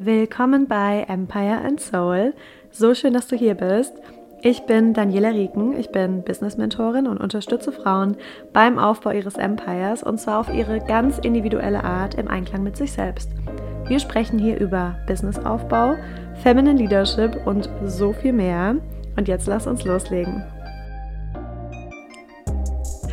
Willkommen 0.00 0.68
bei 0.68 1.04
Empire 1.08 1.60
and 1.60 1.80
Soul. 1.80 2.32
So 2.70 2.94
schön, 2.94 3.14
dass 3.14 3.26
du 3.26 3.34
hier 3.34 3.56
bist. 3.56 3.94
Ich 4.42 4.60
bin 4.62 4.94
Daniela 4.94 5.30
Rieken, 5.30 5.76
ich 5.76 5.90
bin 5.90 6.22
Business-Mentorin 6.22 7.08
und 7.08 7.18
unterstütze 7.18 7.72
Frauen 7.72 8.16
beim 8.52 8.78
Aufbau 8.78 9.10
ihres 9.10 9.34
Empires 9.34 10.04
und 10.04 10.20
zwar 10.20 10.38
auf 10.38 10.54
ihre 10.54 10.78
ganz 10.78 11.18
individuelle 11.18 11.82
Art 11.82 12.14
im 12.14 12.28
Einklang 12.28 12.62
mit 12.62 12.76
sich 12.76 12.92
selbst. 12.92 13.28
Wir 13.88 13.98
sprechen 13.98 14.38
hier 14.38 14.60
über 14.60 14.96
Businessaufbau, 15.08 15.96
Feminine 16.44 16.78
Leadership 16.78 17.44
und 17.44 17.68
so 17.84 18.12
viel 18.12 18.32
mehr. 18.32 18.76
Und 19.16 19.26
jetzt 19.26 19.48
lass 19.48 19.66
uns 19.66 19.84
loslegen. 19.84 20.44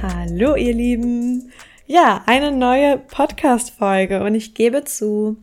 Hallo 0.03 0.55
ihr 0.55 0.75
Lieben. 0.75 1.51
Ja, 1.87 2.21
eine 2.27 2.51
neue 2.51 2.99
Podcast-Folge 2.99 4.23
und 4.23 4.35
ich 4.35 4.53
gebe 4.53 4.83
zu, 4.83 5.37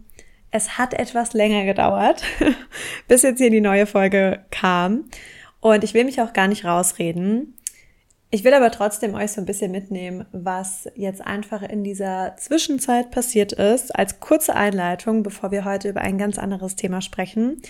es 0.52 0.78
hat 0.78 0.94
etwas 0.94 1.32
länger 1.32 1.64
gedauert, 1.64 2.22
bis 3.08 3.22
jetzt 3.22 3.38
hier 3.38 3.50
die 3.50 3.60
neue 3.60 3.86
Folge 3.86 4.44
kam. 4.50 5.06
Und 5.60 5.82
ich 5.82 5.94
will 5.94 6.04
mich 6.04 6.20
auch 6.20 6.32
gar 6.32 6.46
nicht 6.46 6.64
rausreden. 6.64 7.54
Ich 8.30 8.44
will 8.44 8.54
aber 8.54 8.70
trotzdem 8.70 9.14
euch 9.14 9.32
so 9.32 9.40
ein 9.40 9.46
bisschen 9.46 9.70
mitnehmen, 9.70 10.26
was 10.32 10.88
jetzt 10.94 11.20
einfach 11.24 11.62
in 11.62 11.84
dieser 11.84 12.34
Zwischenzeit 12.36 13.10
passiert 13.10 13.52
ist, 13.52 13.94
als 13.94 14.20
kurze 14.20 14.54
Einleitung, 14.54 15.22
bevor 15.22 15.50
wir 15.50 15.64
heute 15.64 15.88
über 15.88 16.00
ein 16.00 16.18
ganz 16.18 16.38
anderes 16.38 16.76
Thema 16.76 17.02
sprechen, 17.02 17.60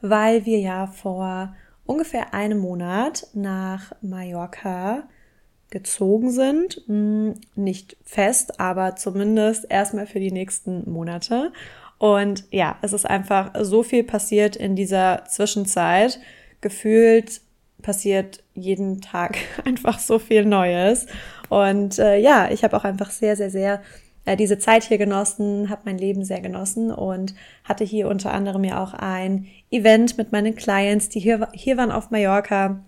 weil 0.00 0.46
wir 0.46 0.60
ja 0.60 0.86
vor 0.86 1.54
ungefähr 1.84 2.34
einem 2.34 2.58
Monat 2.58 3.26
nach 3.34 3.92
Mallorca 4.00 5.08
gezogen 5.70 6.30
sind. 6.30 6.82
Hm, 6.86 7.34
nicht 7.56 7.96
fest, 8.04 8.60
aber 8.60 8.94
zumindest 8.94 9.66
erstmal 9.68 10.06
für 10.06 10.20
die 10.20 10.32
nächsten 10.32 10.88
Monate. 10.90 11.52
Und 12.02 12.42
ja, 12.50 12.78
es 12.82 12.92
ist 12.92 13.08
einfach 13.08 13.52
so 13.60 13.84
viel 13.84 14.02
passiert 14.02 14.56
in 14.56 14.74
dieser 14.74 15.22
Zwischenzeit. 15.28 16.18
Gefühlt 16.60 17.40
passiert 17.80 18.42
jeden 18.54 19.00
Tag 19.00 19.38
einfach 19.64 20.00
so 20.00 20.18
viel 20.18 20.44
Neues. 20.44 21.06
Und 21.48 22.00
äh, 22.00 22.18
ja, 22.18 22.50
ich 22.50 22.64
habe 22.64 22.76
auch 22.76 22.82
einfach 22.82 23.12
sehr, 23.12 23.36
sehr, 23.36 23.50
sehr 23.50 23.82
äh, 24.24 24.36
diese 24.36 24.58
Zeit 24.58 24.82
hier 24.82 24.98
genossen, 24.98 25.70
habe 25.70 25.82
mein 25.84 25.96
Leben 25.96 26.24
sehr 26.24 26.40
genossen 26.40 26.90
und 26.90 27.36
hatte 27.62 27.84
hier 27.84 28.08
unter 28.08 28.34
anderem 28.34 28.64
ja 28.64 28.82
auch 28.82 28.94
ein 28.94 29.46
Event 29.70 30.18
mit 30.18 30.32
meinen 30.32 30.56
Clients, 30.56 31.08
die 31.08 31.20
hier, 31.20 31.46
hier 31.52 31.76
waren 31.76 31.92
auf 31.92 32.10
Mallorca, 32.10 32.80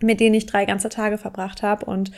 mit 0.00 0.18
denen 0.18 0.34
ich 0.34 0.46
drei 0.46 0.64
ganze 0.64 0.88
Tage 0.88 1.18
verbracht 1.18 1.62
habe. 1.62 1.84
Und 1.84 2.10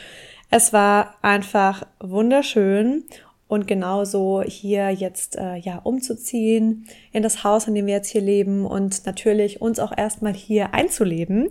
es 0.49 0.73
war 0.73 1.13
einfach 1.21 1.85
wunderschön 1.99 3.03
und 3.49 3.67
genauso 3.67 4.43
hier 4.43 4.91
jetzt 4.91 5.35
äh, 5.35 5.55
ja 5.55 5.79
umzuziehen 5.79 6.85
in 7.11 7.23
das 7.23 7.43
Haus, 7.43 7.67
in 7.67 7.73
dem 7.73 7.87
wir 7.87 7.95
jetzt 7.95 8.11
hier 8.11 8.21
leben 8.21 8.63
und 8.63 9.07
natürlich 9.07 9.59
uns 9.59 9.79
auch 9.79 9.91
erstmal 9.97 10.35
hier 10.35 10.75
einzuleben. 10.75 11.49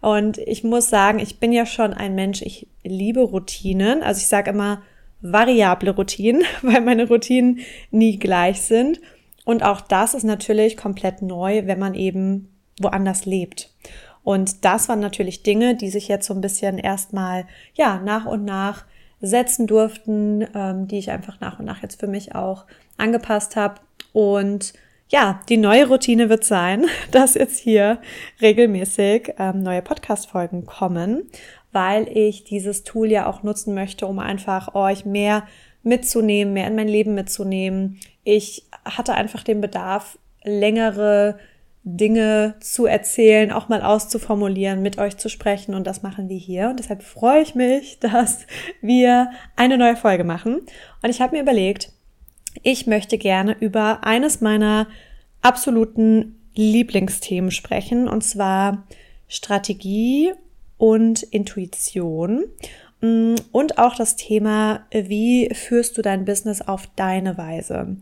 Und 0.00 0.38
ich 0.38 0.62
muss 0.62 0.88
sagen, 0.88 1.18
ich 1.18 1.40
bin 1.40 1.50
ja 1.50 1.66
schon 1.66 1.92
ein 1.92 2.14
Mensch, 2.14 2.40
ich 2.40 2.68
liebe 2.84 3.20
Routinen. 3.20 4.04
Also 4.04 4.20
ich 4.20 4.28
sage 4.28 4.50
immer 4.50 4.82
variable 5.22 5.90
Routinen, 5.90 6.44
weil 6.62 6.82
meine 6.82 7.08
Routinen 7.08 7.58
nie 7.90 8.16
gleich 8.20 8.62
sind. 8.62 9.00
Und 9.44 9.64
auch 9.64 9.80
das 9.80 10.14
ist 10.14 10.22
natürlich 10.22 10.76
komplett 10.76 11.20
neu, 11.20 11.66
wenn 11.66 11.80
man 11.80 11.96
eben 11.96 12.48
woanders 12.80 13.26
lebt. 13.26 13.74
Und 14.22 14.64
das 14.64 14.88
waren 14.88 15.00
natürlich 15.00 15.42
Dinge, 15.42 15.74
die 15.74 15.90
sich 15.90 16.06
jetzt 16.06 16.28
so 16.28 16.34
ein 16.34 16.40
bisschen 16.40 16.78
erstmal, 16.78 17.46
ja, 17.74 17.98
nach 17.98 18.26
und 18.26 18.44
nach 18.44 18.84
setzen 19.20 19.66
durften, 19.66 20.46
ähm, 20.54 20.88
die 20.88 20.98
ich 20.98 21.10
einfach 21.10 21.40
nach 21.40 21.58
und 21.58 21.66
nach 21.66 21.82
jetzt 21.82 22.00
für 22.00 22.06
mich 22.06 22.34
auch 22.34 22.66
angepasst 22.96 23.56
habe. 23.56 23.80
Und 24.12 24.72
ja, 25.08 25.40
die 25.48 25.56
neue 25.56 25.88
Routine 25.88 26.28
wird 26.28 26.44
sein, 26.44 26.86
dass 27.10 27.34
jetzt 27.34 27.58
hier 27.58 28.00
regelmäßig 28.40 29.34
ähm, 29.38 29.62
neue 29.62 29.82
Podcast-Folgen 29.82 30.66
kommen, 30.66 31.28
weil 31.72 32.08
ich 32.08 32.44
dieses 32.44 32.84
Tool 32.84 33.10
ja 33.10 33.26
auch 33.26 33.42
nutzen 33.42 33.74
möchte, 33.74 34.06
um 34.06 34.18
einfach 34.18 34.74
euch 34.74 35.04
mehr 35.04 35.46
mitzunehmen, 35.82 36.52
mehr 36.52 36.66
in 36.66 36.74
mein 36.74 36.88
Leben 36.88 37.14
mitzunehmen. 37.14 37.98
Ich 38.24 38.66
hatte 38.84 39.14
einfach 39.14 39.42
den 39.42 39.60
Bedarf, 39.60 40.18
längere 40.44 41.38
Dinge 41.82 42.56
zu 42.60 42.84
erzählen, 42.84 43.52
auch 43.52 43.68
mal 43.68 43.82
auszuformulieren, 43.82 44.82
mit 44.82 44.98
euch 44.98 45.16
zu 45.16 45.28
sprechen 45.28 45.74
und 45.74 45.86
das 45.86 46.02
machen 46.02 46.28
wir 46.28 46.36
hier. 46.36 46.68
Und 46.68 46.78
deshalb 46.78 47.02
freue 47.02 47.42
ich 47.42 47.54
mich, 47.54 47.98
dass 48.00 48.46
wir 48.82 49.30
eine 49.56 49.78
neue 49.78 49.96
Folge 49.96 50.24
machen. 50.24 50.60
Und 51.02 51.10
ich 51.10 51.20
habe 51.20 51.36
mir 51.36 51.42
überlegt, 51.42 51.92
ich 52.62 52.86
möchte 52.86 53.16
gerne 53.16 53.56
über 53.60 54.04
eines 54.04 54.40
meiner 54.40 54.88
absoluten 55.40 56.36
Lieblingsthemen 56.54 57.50
sprechen, 57.50 58.08
und 58.08 58.22
zwar 58.22 58.86
Strategie 59.28 60.32
und 60.76 61.22
Intuition 61.22 62.44
mm, 63.00 63.36
und 63.52 63.78
auch 63.78 63.94
das 63.94 64.16
Thema, 64.16 64.84
wie 64.90 65.48
führst 65.54 65.96
du 65.96 66.02
dein 66.02 66.24
Business 66.24 66.60
auf 66.60 66.88
deine 66.96 67.38
Weise. 67.38 67.96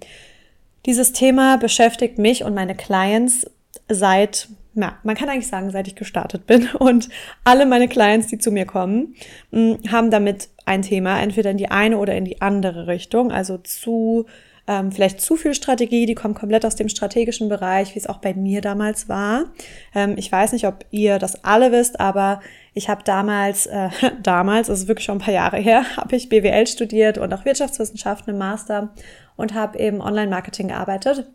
Dieses 0.87 1.13
Thema 1.13 1.59
beschäftigt 1.59 2.19
mich 2.19 2.45
und 2.45 2.55
meine 2.55 2.75
Clients 2.75 3.47
seit, 3.89 4.49
ja, 4.75 4.99
man 5.03 5.17
kann 5.17 5.29
eigentlich 5.29 5.49
sagen, 5.49 5.71
seit 5.71 5.89
ich 5.89 5.97
gestartet 5.97 6.47
bin. 6.47 6.69
Und 6.79 7.09
alle 7.45 7.67
meine 7.67 7.89
Clients, 7.89 8.29
die 8.29 8.39
zu 8.39 8.51
mir 8.51 8.67
kommen, 8.67 9.15
mm, 9.51 9.75
haben 9.91 10.11
damit 10.11 10.49
ein 10.67 10.83
Thema, 10.83 11.21
entweder 11.21 11.51
in 11.51 11.57
die 11.57 11.71
eine 11.71 11.99
oder 11.99 12.15
in 12.15 12.25
die 12.25 12.41
andere 12.41 12.87
Richtung. 12.87 13.33
Also 13.33 13.59
zu, 13.59 14.27
ähm, 14.67 14.93
vielleicht 14.93 15.21
zu 15.21 15.37
viel 15.37 15.55
Strategie, 15.55 16.05
die 16.05 16.15
kommt 16.15 16.39
komplett 16.39 16.67
aus 16.67 16.77
dem 16.77 16.89
strategischen 16.89 17.49
Bereich, 17.49 17.95
wie 17.95 17.99
es 17.99 18.07
auch 18.07 18.19
bei 18.19 18.35
mir 18.35 18.61
damals 18.61 19.09
war. 19.09 19.47
Ähm, 19.95 20.15
ich 20.17 20.31
weiß 20.31 20.53
nicht, 20.53 20.67
ob 20.67 20.85
ihr 20.91 21.19
das 21.19 21.45
alle 21.45 21.73
wisst, 21.73 22.01
aber 22.01 22.41
ich 22.75 22.89
habe 22.89 23.03
damals, 23.03 23.67
äh, 23.67 23.89
damals, 24.23 24.69
ist 24.69 24.89
wirklich 24.89 25.07
schon 25.07 25.17
ein 25.17 25.25
paar 25.25 25.35
Jahre 25.35 25.57
her, 25.57 25.85
habe 25.97 26.15
ich 26.17 26.29
BWL 26.29 26.67
studiert 26.67 27.19
und 27.19 27.33
auch 27.33 27.45
Wirtschaftswissenschaften 27.45 28.35
im 28.35 28.39
Master 28.39 28.95
und 29.37 29.55
habe 29.55 29.79
eben 29.79 30.01
Online-Marketing 30.03 30.69
gearbeitet 30.69 31.27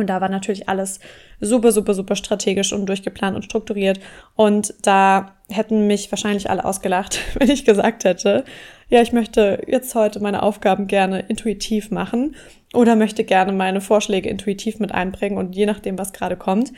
und 0.00 0.06
da 0.08 0.20
war 0.20 0.28
natürlich 0.28 0.68
alles 0.68 1.00
super, 1.40 1.72
super, 1.72 1.94
super 1.94 2.16
strategisch 2.16 2.72
und 2.72 2.86
durchgeplant 2.86 3.36
und 3.36 3.44
strukturiert. 3.44 4.00
Und 4.34 4.74
da 4.82 5.36
hätten 5.48 5.86
mich 5.86 6.10
wahrscheinlich 6.10 6.50
alle 6.50 6.64
ausgelacht, 6.64 7.20
wenn 7.38 7.50
ich 7.50 7.64
gesagt 7.64 8.04
hätte, 8.04 8.44
ja, 8.88 9.00
ich 9.00 9.12
möchte 9.12 9.62
jetzt 9.66 9.94
heute 9.94 10.20
meine 10.20 10.42
Aufgaben 10.42 10.86
gerne 10.86 11.20
intuitiv 11.20 11.90
machen 11.90 12.34
oder 12.74 12.96
möchte 12.96 13.24
gerne 13.24 13.52
meine 13.52 13.80
Vorschläge 13.80 14.28
intuitiv 14.28 14.80
mit 14.80 14.92
einbringen 14.92 15.38
und 15.38 15.54
je 15.54 15.66
nachdem, 15.66 15.98
was 15.98 16.12
gerade 16.12 16.36
kommt. 16.36 16.72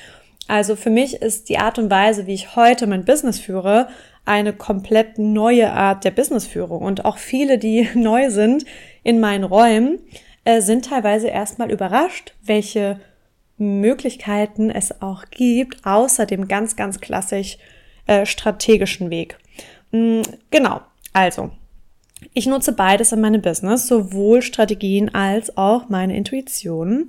Also 0.48 0.76
für 0.76 0.90
mich 0.90 1.14
ist 1.14 1.48
die 1.48 1.58
Art 1.58 1.78
und 1.78 1.90
Weise, 1.90 2.26
wie 2.26 2.34
ich 2.34 2.56
heute 2.56 2.86
mein 2.86 3.04
Business 3.04 3.38
führe, 3.38 3.88
eine 4.24 4.52
komplett 4.52 5.18
neue 5.18 5.72
Art 5.72 6.04
der 6.04 6.10
Businessführung. 6.10 6.82
Und 6.82 7.04
auch 7.04 7.18
viele, 7.18 7.58
die 7.58 7.88
neu 7.94 8.30
sind 8.30 8.64
in 9.02 9.20
meinen 9.20 9.44
Räumen, 9.44 9.98
äh, 10.44 10.60
sind 10.60 10.86
teilweise 10.86 11.28
erstmal 11.28 11.70
überrascht, 11.70 12.34
welche 12.42 13.00
Möglichkeiten 13.62 14.70
es 14.70 15.00
auch 15.00 15.24
gibt, 15.30 15.84
außer 15.86 16.26
dem 16.26 16.48
ganz, 16.48 16.76
ganz 16.76 17.00
klassisch 17.00 17.58
äh, 18.06 18.26
strategischen 18.26 19.10
Weg. 19.10 19.38
Mhm, 19.92 20.22
genau, 20.50 20.80
also. 21.12 21.50
Ich 22.34 22.46
nutze 22.46 22.72
beides 22.72 23.10
in 23.12 23.20
meinem 23.20 23.42
Business, 23.42 23.88
sowohl 23.88 24.42
Strategien 24.42 25.12
als 25.12 25.56
auch 25.56 25.88
meine 25.88 26.16
Intuition. 26.16 27.08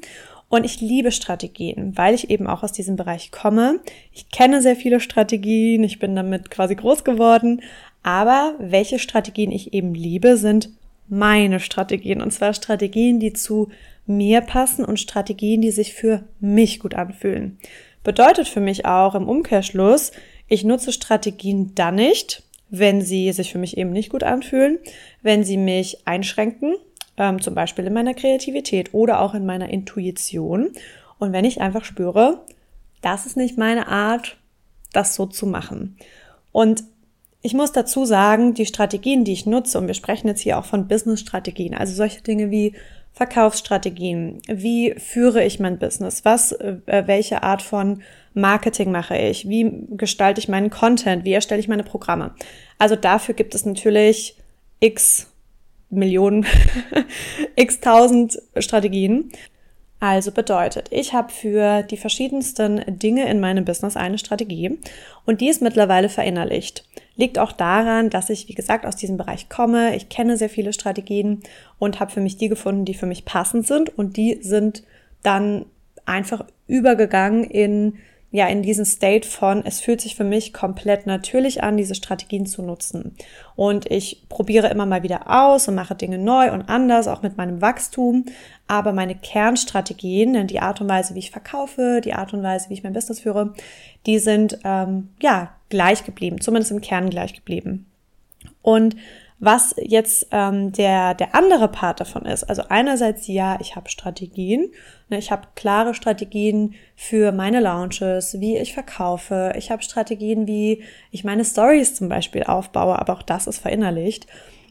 Und 0.50 0.66
ich 0.66 0.82
liebe 0.82 1.12
Strategien, 1.12 1.94
weil 1.96 2.14
ich 2.14 2.30
eben 2.30 2.46
auch 2.48 2.62
aus 2.62 2.72
diesem 2.72 2.96
Bereich 2.96 3.32
komme. 3.32 3.80
Ich 4.12 4.30
kenne 4.30 4.62
sehr 4.62 4.76
viele 4.76 5.00
Strategien, 5.00 5.84
ich 5.84 6.00
bin 6.00 6.16
damit 6.16 6.52
quasi 6.52 6.76
groß 6.76 7.04
geworden. 7.04 7.62
Aber 8.04 8.56
welche 8.60 9.00
Strategien 9.00 9.52
ich 9.52 9.74
eben 9.74 9.96
liebe, 9.96 10.38
sind 10.38 10.70
meine 11.08 11.60
Strategien. 11.60 12.22
Und 12.22 12.32
zwar 12.32 12.54
Strategien, 12.54 13.20
die 13.20 13.34
zu 13.34 13.70
mir 14.06 14.42
passen 14.42 14.86
und 14.86 15.00
Strategien, 15.00 15.62
die 15.62 15.72
sich 15.72 15.94
für 15.94 16.24
mich 16.40 16.80
gut 16.80 16.94
anfühlen. 16.94 17.58
Bedeutet 18.04 18.48
für 18.48 18.60
mich 18.60 18.86
auch 18.86 19.16
im 19.16 19.28
Umkehrschluss, 19.28 20.12
ich 20.48 20.64
nutze 20.64 20.92
Strategien 20.92 21.74
dann 21.74 21.96
nicht, 21.96 22.44
wenn 22.70 23.02
sie 23.02 23.32
sich 23.32 23.52
für 23.52 23.60
mich 23.60 23.78
eben 23.78 23.92
nicht 23.92 24.10
gut 24.10 24.24
anfühlen, 24.24 24.80
wenn 25.22 25.44
sie 25.44 25.58
mich 25.58 26.06
einschränken, 26.06 26.76
ähm, 27.18 27.42
zum 27.42 27.56
Beispiel 27.56 27.86
in 27.86 27.94
meiner 27.94 28.14
Kreativität 28.14 28.94
oder 28.94 29.22
auch 29.22 29.34
in 29.34 29.46
meiner 29.46 29.70
Intuition. 29.70 30.72
Und 31.20 31.32
wenn 31.32 31.46
ich 31.46 31.62
einfach 31.62 31.86
spüre, 31.86 32.42
das 33.02 33.26
ist 33.26 33.38
nicht 33.38 33.58
meine 33.58 33.88
Art, 33.88 34.38
das 34.92 35.16
so 35.16 35.26
zu 35.26 35.46
machen. 35.46 35.98
Und 36.52 36.84
ich 37.42 37.54
muss 37.54 37.74
dazu 37.74 38.06
sagen, 38.06 38.54
die 38.54 38.66
Strategien, 38.66 39.26
die 39.26 39.34
ich 39.34 39.46
nutze, 39.46 39.78
und 39.78 39.88
wir 39.88 39.94
sprechen 39.94 40.28
jetzt 40.28 40.42
hier 40.42 40.58
auch 40.58 40.66
von 40.66 40.88
Business-Strategien, 40.88 41.74
also 41.74 41.94
solche 41.94 42.22
Dinge 42.22 42.52
wie 42.52 42.74
Verkaufsstrategien, 43.14 44.42
wie 44.48 44.96
führe 44.98 45.44
ich 45.44 45.60
mein 45.60 45.78
Business, 45.78 46.26
was, 46.26 46.52
äh, 46.52 46.78
welche 47.06 47.44
Art 47.44 47.62
von 47.62 48.02
Marketing 48.34 48.92
mache 48.92 49.16
ich, 49.16 49.48
wie 49.48 49.86
gestalte 49.92 50.42
ich 50.42 50.48
meinen 50.48 50.72
Content, 50.72 51.24
wie 51.24 51.34
erstelle 51.34 51.60
ich 51.60 51.68
meine 51.68 51.84
Programme. 51.84 52.34
Also 52.80 52.96
dafür 52.96 53.36
gibt 53.36 53.54
es 53.54 53.66
natürlich 53.66 54.36
x 54.80 55.32
Millionen, 55.92 56.46
x 57.56 57.80
tausend 57.80 58.42
Strategien. 58.58 59.32
Also 60.00 60.32
bedeutet, 60.32 60.90
ich 60.92 61.14
habe 61.14 61.32
für 61.32 61.84
die 61.84 61.98
verschiedensten 61.98 62.84
Dinge 63.00 63.30
in 63.30 63.40
meinem 63.40 63.64
Business 63.64 63.96
eine 63.96 64.18
Strategie 64.18 64.80
und 65.26 65.40
die 65.40 65.50
ist 65.50 65.62
mittlerweile 65.62 66.10
verinnerlicht. 66.10 66.84
Liegt 67.16 67.38
auch 67.38 67.52
daran, 67.52 68.10
dass 68.10 68.30
ich, 68.30 68.48
wie 68.48 68.56
gesagt, 68.56 68.86
aus 68.86 68.96
diesem 68.96 69.18
Bereich 69.18 69.50
komme. 69.50 69.96
Ich 69.96 70.10
kenne 70.10 70.38
sehr 70.38 70.50
viele 70.50 70.74
Strategien 70.74 71.44
und 71.80 72.00
habe 72.00 72.12
für 72.12 72.22
mich 72.22 72.38
die 72.38 72.50
gefunden, 72.50 72.86
die 72.86 72.96
für 72.96 73.06
mich 73.06 73.26
passend 73.26 73.68
sind 73.68 73.98
und 73.98 74.18
die 74.18 74.40
sind 74.42 74.84
dann 75.22 75.66
einfach 76.06 76.46
übergegangen 76.68 77.44
in 77.44 77.98
ja 78.34 78.48
in 78.48 78.64
diesen 78.64 78.84
State 78.84 79.28
von, 79.28 79.64
es 79.64 79.80
fühlt 79.80 80.02
sich 80.02 80.16
für 80.16 80.24
mich 80.24 80.54
komplett 80.54 81.06
natürlich 81.06 81.62
an, 81.62 81.78
diese 81.78 81.94
Strategien 81.94 82.48
zu 82.48 82.64
nutzen. 82.64 83.16
Und 83.56 83.90
ich 83.92 84.26
probiere 84.28 84.70
immer 84.70 84.88
mal 84.88 85.04
wieder 85.04 85.30
aus 85.30 85.68
und 85.68 85.76
mache 85.76 85.94
Dinge 85.94 86.18
neu 86.18 86.52
und 86.52 86.64
anders, 86.64 87.08
auch 87.08 87.22
mit 87.22 87.38
meinem 87.38 87.62
Wachstum. 87.62 88.26
Aber 88.68 88.92
meine 88.92 89.14
Kernstrategien, 89.14 90.48
die 90.48 90.60
Art 90.60 90.82
und 90.82 90.90
Weise, 90.90 91.14
wie 91.14 91.20
ich 91.20 91.30
verkaufe, 91.30 92.02
die 92.04 92.16
Art 92.16 92.34
und 92.34 92.42
Weise, 92.42 92.70
wie 92.70 92.74
ich 92.74 92.84
mein 92.84 92.94
Business 92.94 93.20
führe, 93.20 93.54
die 94.08 94.18
sind 94.18 94.58
ähm, 94.64 95.10
ja 95.22 95.52
gleich 95.74 96.04
geblieben, 96.04 96.40
zumindest 96.40 96.72
im 96.72 96.82
Kern 96.82 97.10
gleich 97.10 97.34
geblieben. 97.34 97.88
Und 98.62 98.96
was 99.40 99.76
jetzt 99.78 100.28
ähm, 100.32 100.72
der, 100.72 101.16
der 101.16 101.36
andere 101.36 101.68
Part 101.68 102.00
davon 102.00 102.26
ist. 102.26 102.46
Also 102.46 102.64
einerseits 102.70 103.28
ja, 103.28 103.58
ich 103.60 103.76
habe 103.76 103.90
Strategien. 103.90 104.72
Ne, 105.10 105.18
ich 105.18 105.32
habe 105.32 105.50
klare 105.56 105.94
Strategien 105.94 106.76
für 106.96 107.34
meine 107.34 107.60
Launches, 107.60 108.40
wie 108.40 108.58
ich 108.58 108.74
verkaufe. 108.74 109.52
Ich 109.58 109.70
habe 109.70 109.84
Strategien, 109.84 110.48
wie 110.48 110.84
ich 111.12 111.26
meine 111.26 111.44
Stories 111.44 111.96
zum 111.96 112.08
Beispiel 112.08 112.44
aufbaue, 112.44 112.98
aber 112.98 113.14
auch 113.14 113.24
das 113.24 113.48
ist 113.48 113.60
verinnerlicht. 113.60 114.28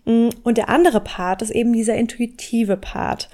Mm, 0.07 0.29
und 0.43 0.57
der 0.57 0.71
andere 0.71 1.01
Part 1.01 1.43
ist 1.43 1.51
eben 1.51 1.75
dieser 1.75 1.97
intuitive 1.97 2.79
Part. 2.79 3.29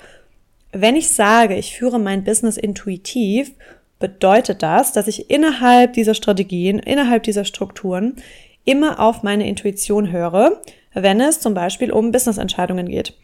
Wenn 0.72 0.96
ich 0.96 1.10
sage, 1.10 1.54
ich 1.54 1.76
führe 1.76 2.00
mein 2.00 2.24
Business 2.24 2.56
intuitiv, 2.56 3.52
bedeutet 3.98 4.62
das, 4.62 4.92
dass 4.92 5.08
ich 5.08 5.30
innerhalb 5.30 5.92
dieser 5.92 6.14
Strategien, 6.14 6.78
innerhalb 6.78 7.22
dieser 7.24 7.44
Strukturen 7.44 8.16
immer 8.64 9.00
auf 9.00 9.22
meine 9.22 9.48
Intuition 9.48 10.12
höre, 10.12 10.60
wenn 10.94 11.20
es 11.20 11.40
zum 11.40 11.54
Beispiel 11.54 11.92
um 11.92 12.12
Business-Entscheidungen 12.12 12.88
geht. 12.88 13.14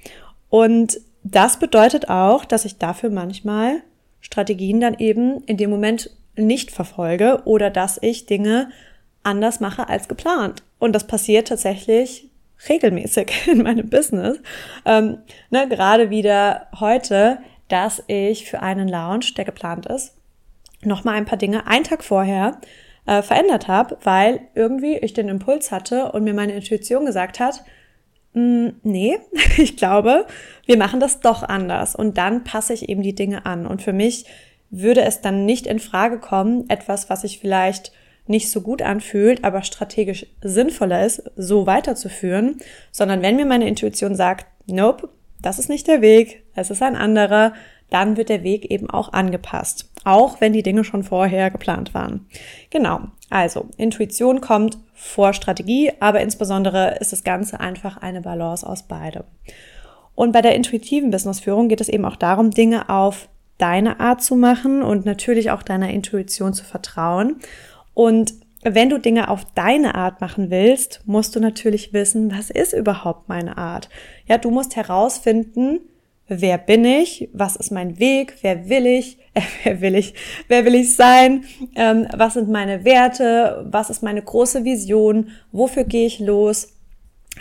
Und 0.48 1.00
das 1.22 1.58
bedeutet 1.58 2.08
auch, 2.08 2.44
dass 2.44 2.64
ich 2.64 2.78
dafür 2.78 3.10
manchmal 3.10 3.82
Strategien 4.20 4.80
dann 4.80 4.94
eben 4.98 5.42
in 5.44 5.56
dem 5.56 5.70
Moment 5.70 6.10
nicht 6.36 6.70
verfolge 6.70 7.42
oder 7.44 7.70
dass 7.70 7.98
ich 8.02 8.26
Dinge 8.26 8.70
anders 9.22 9.60
mache 9.60 9.88
als 9.88 10.08
geplant. 10.08 10.62
Und 10.78 10.92
das 10.94 11.06
passiert 11.06 11.48
tatsächlich 11.48 12.30
regelmäßig 12.68 13.32
in 13.46 13.62
meinem 13.62 13.88
Business. 13.88 14.38
Ähm, 14.84 15.18
ne, 15.50 15.68
gerade 15.68 16.10
wieder 16.10 16.68
heute, 16.78 17.38
dass 17.68 18.02
ich 18.06 18.48
für 18.48 18.60
einen 18.62 18.88
Lounge, 18.88 19.26
der 19.36 19.44
geplant 19.44 19.86
ist, 19.86 20.14
nochmal 20.86 21.16
ein 21.16 21.24
paar 21.24 21.38
Dinge 21.38 21.66
einen 21.66 21.84
Tag 21.84 22.04
vorher 22.04 22.60
äh, 23.06 23.22
verändert 23.22 23.68
habe, 23.68 23.98
weil 24.02 24.40
irgendwie 24.54 24.96
ich 24.96 25.12
den 25.12 25.28
Impuls 25.28 25.70
hatte 25.70 26.12
und 26.12 26.24
mir 26.24 26.34
meine 26.34 26.54
Intuition 26.54 27.06
gesagt 27.06 27.40
hat, 27.40 27.64
mm, 28.32 28.68
nee, 28.82 29.18
ich 29.56 29.76
glaube, 29.76 30.26
wir 30.66 30.78
machen 30.78 31.00
das 31.00 31.20
doch 31.20 31.42
anders. 31.42 31.94
Und 31.94 32.18
dann 32.18 32.44
passe 32.44 32.72
ich 32.72 32.88
eben 32.88 33.02
die 33.02 33.14
Dinge 33.14 33.46
an. 33.46 33.66
Und 33.66 33.82
für 33.82 33.92
mich 33.92 34.24
würde 34.70 35.02
es 35.02 35.20
dann 35.20 35.44
nicht 35.44 35.66
in 35.66 35.78
Frage 35.78 36.18
kommen, 36.18 36.68
etwas, 36.68 37.10
was 37.10 37.22
sich 37.22 37.38
vielleicht 37.38 37.92
nicht 38.26 38.50
so 38.50 38.60
gut 38.62 38.82
anfühlt, 38.82 39.44
aber 39.44 39.62
strategisch 39.62 40.26
sinnvoller 40.40 41.04
ist, 41.04 41.22
so 41.36 41.66
weiterzuführen, 41.66 42.58
sondern 42.90 43.22
wenn 43.22 43.36
mir 43.36 43.46
meine 43.46 43.68
Intuition 43.68 44.14
sagt, 44.14 44.46
nope, 44.66 45.10
das 45.42 45.58
ist 45.58 45.68
nicht 45.68 45.86
der 45.86 46.00
Weg, 46.00 46.42
es 46.54 46.70
ist 46.70 46.82
ein 46.82 46.96
anderer, 46.96 47.52
dann 47.90 48.16
wird 48.16 48.30
der 48.30 48.42
Weg 48.42 48.70
eben 48.70 48.88
auch 48.88 49.12
angepasst, 49.12 49.90
auch 50.04 50.40
wenn 50.40 50.52
die 50.52 50.62
Dinge 50.62 50.84
schon 50.84 51.02
vorher 51.02 51.50
geplant 51.50 51.94
waren. 51.94 52.26
Genau, 52.70 53.00
also 53.30 53.68
Intuition 53.76 54.40
kommt 54.40 54.78
vor 54.94 55.32
Strategie, 55.32 55.92
aber 56.00 56.20
insbesondere 56.20 56.98
ist 57.00 57.12
das 57.12 57.24
Ganze 57.24 57.60
einfach 57.60 57.96
eine 57.96 58.20
Balance 58.20 58.66
aus 58.66 58.84
beidem. 58.84 59.24
Und 60.14 60.32
bei 60.32 60.42
der 60.42 60.54
intuitiven 60.54 61.10
Businessführung 61.10 61.68
geht 61.68 61.80
es 61.80 61.88
eben 61.88 62.04
auch 62.04 62.16
darum, 62.16 62.50
Dinge 62.50 62.88
auf 62.88 63.28
deine 63.58 64.00
Art 64.00 64.22
zu 64.22 64.36
machen 64.36 64.82
und 64.82 65.04
natürlich 65.04 65.50
auch 65.50 65.62
deiner 65.62 65.90
Intuition 65.90 66.54
zu 66.54 66.64
vertrauen. 66.64 67.36
Und 67.94 68.34
wenn 68.62 68.88
du 68.88 68.98
Dinge 68.98 69.28
auf 69.28 69.44
deine 69.54 69.94
Art 69.94 70.20
machen 70.20 70.50
willst, 70.50 71.02
musst 71.04 71.36
du 71.36 71.40
natürlich 71.40 71.92
wissen, 71.92 72.32
was 72.32 72.50
ist 72.50 72.72
überhaupt 72.72 73.28
meine 73.28 73.58
Art? 73.58 73.88
Ja, 74.26 74.38
du 74.38 74.50
musst 74.50 74.74
herausfinden, 74.74 75.80
wer 76.28 76.58
bin 76.58 76.84
ich, 76.84 77.28
was 77.32 77.56
ist 77.56 77.70
mein 77.70 77.98
Weg, 77.98 78.36
wer 78.42 78.68
will 78.68 78.86
ich, 78.86 79.18
äh, 79.34 79.42
wer 79.64 79.80
will 79.80 79.94
ich, 79.94 80.14
wer 80.48 80.64
will 80.64 80.74
ich 80.74 80.96
sein, 80.96 81.44
ähm, 81.76 82.06
was 82.16 82.34
sind 82.34 82.48
meine 82.48 82.84
Werte, 82.84 83.66
was 83.70 83.90
ist 83.90 84.02
meine 84.02 84.22
große 84.22 84.64
Vision, 84.64 85.30
wofür 85.52 85.84
gehe 85.84 86.06
ich 86.06 86.18
los. 86.18 86.68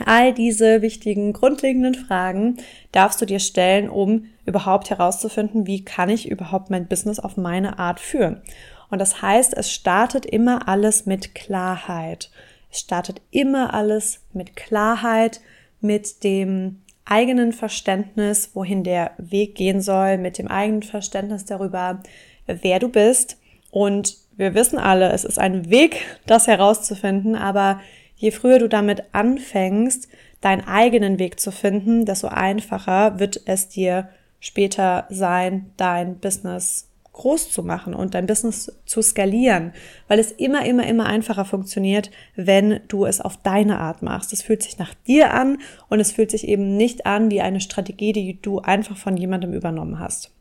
All 0.04 0.34
diese 0.34 0.82
wichtigen, 0.82 1.34
grundlegenden 1.34 1.94
Fragen 1.94 2.58
darfst 2.92 3.22
du 3.22 3.26
dir 3.26 3.40
stellen, 3.40 3.90
um 3.90 4.26
überhaupt 4.46 4.90
herauszufinden, 4.90 5.68
wie 5.68 5.86
kann 5.86 6.10
ich 6.10 6.30
überhaupt 6.30 6.72
mein 6.72 6.88
Business 6.88 7.20
auf 7.20 7.38
meine 7.38 7.78
Art 7.78 8.00
führen. 8.00 8.42
Und 8.90 9.00
das 9.00 9.22
heißt, 9.22 9.56
es 9.56 9.72
startet 9.72 10.26
immer 10.26 10.68
alles 10.68 11.06
mit 11.06 11.36
Klarheit. 11.36 12.32
Es 12.72 12.80
startet 12.80 13.22
immer 13.30 13.74
alles 13.74 14.22
mit 14.34 14.56
Klarheit, 14.56 15.42
mit 15.80 16.24
dem 16.24 16.83
eigenen 17.06 17.54
Verständnis, 17.54 18.52
wohin 18.54 18.84
der 18.84 19.12
Weg 19.18 19.56
gehen 19.56 19.82
soll, 19.82 20.18
mit 20.18 20.38
dem 20.38 20.48
eigenen 20.48 20.84
Verständnis 20.84 21.46
darüber, 21.46 22.02
wer 22.46 22.80
du 22.80 22.90
bist. 22.90 23.38
Und 23.72 24.18
wir 24.36 24.54
wissen 24.54 24.78
alle, 24.78 25.12
es 25.12 25.26
ist 25.26 25.40
ein 25.40 25.70
Weg, 25.70 26.02
das 26.26 26.48
herauszufinden, 26.48 27.36
aber 27.36 27.80
je 28.16 28.32
früher 28.32 28.60
du 28.60 28.70
damit 28.70 29.04
anfängst, 29.12 30.08
deinen 30.42 30.68
eigenen 30.68 31.20
Weg 31.20 31.40
zu 31.40 31.52
finden, 31.52 32.06
desto 32.06 32.28
einfacher 32.28 33.20
wird 33.20 33.42
es 33.46 33.70
dir 33.70 34.10
später 34.40 35.06
sein, 35.10 35.72
dein 35.78 36.20
Business 36.20 36.90
groß 37.14 37.52
zu 37.52 37.64
machen 37.64 37.94
und 37.94 38.16
dein 38.16 38.26
Business 38.26 38.72
zu 38.86 39.02
skalieren, 39.02 39.72
weil 40.08 40.20
es 40.20 40.32
immer, 40.32 40.66
immer, 40.66 40.86
immer 40.86 41.06
einfacher 41.06 41.46
funktioniert, 41.46 42.12
wenn 42.36 42.82
du 42.88 43.06
es 43.06 43.22
auf 43.22 43.38
deine 43.38 43.80
Art 43.80 44.02
machst. 44.02 44.34
Es 44.34 44.42
fühlt 44.42 44.64
sich 44.64 44.80
nach 44.80 44.94
dir 45.08 45.34
an 45.34 45.60
und 45.90 46.00
es 46.00 46.12
fühlt 46.12 46.32
sich 46.32 46.48
eben 46.48 46.76
nicht 46.76 47.06
an 47.06 47.32
wie 47.32 47.42
eine 47.42 47.62
Strategie, 47.62 48.14
die 48.14 48.42
du 48.42 48.60
einfach 48.60 48.98
von 48.98 49.16
jemandem 49.16 49.54
übernommen 49.54 50.00
hast. 50.00 50.32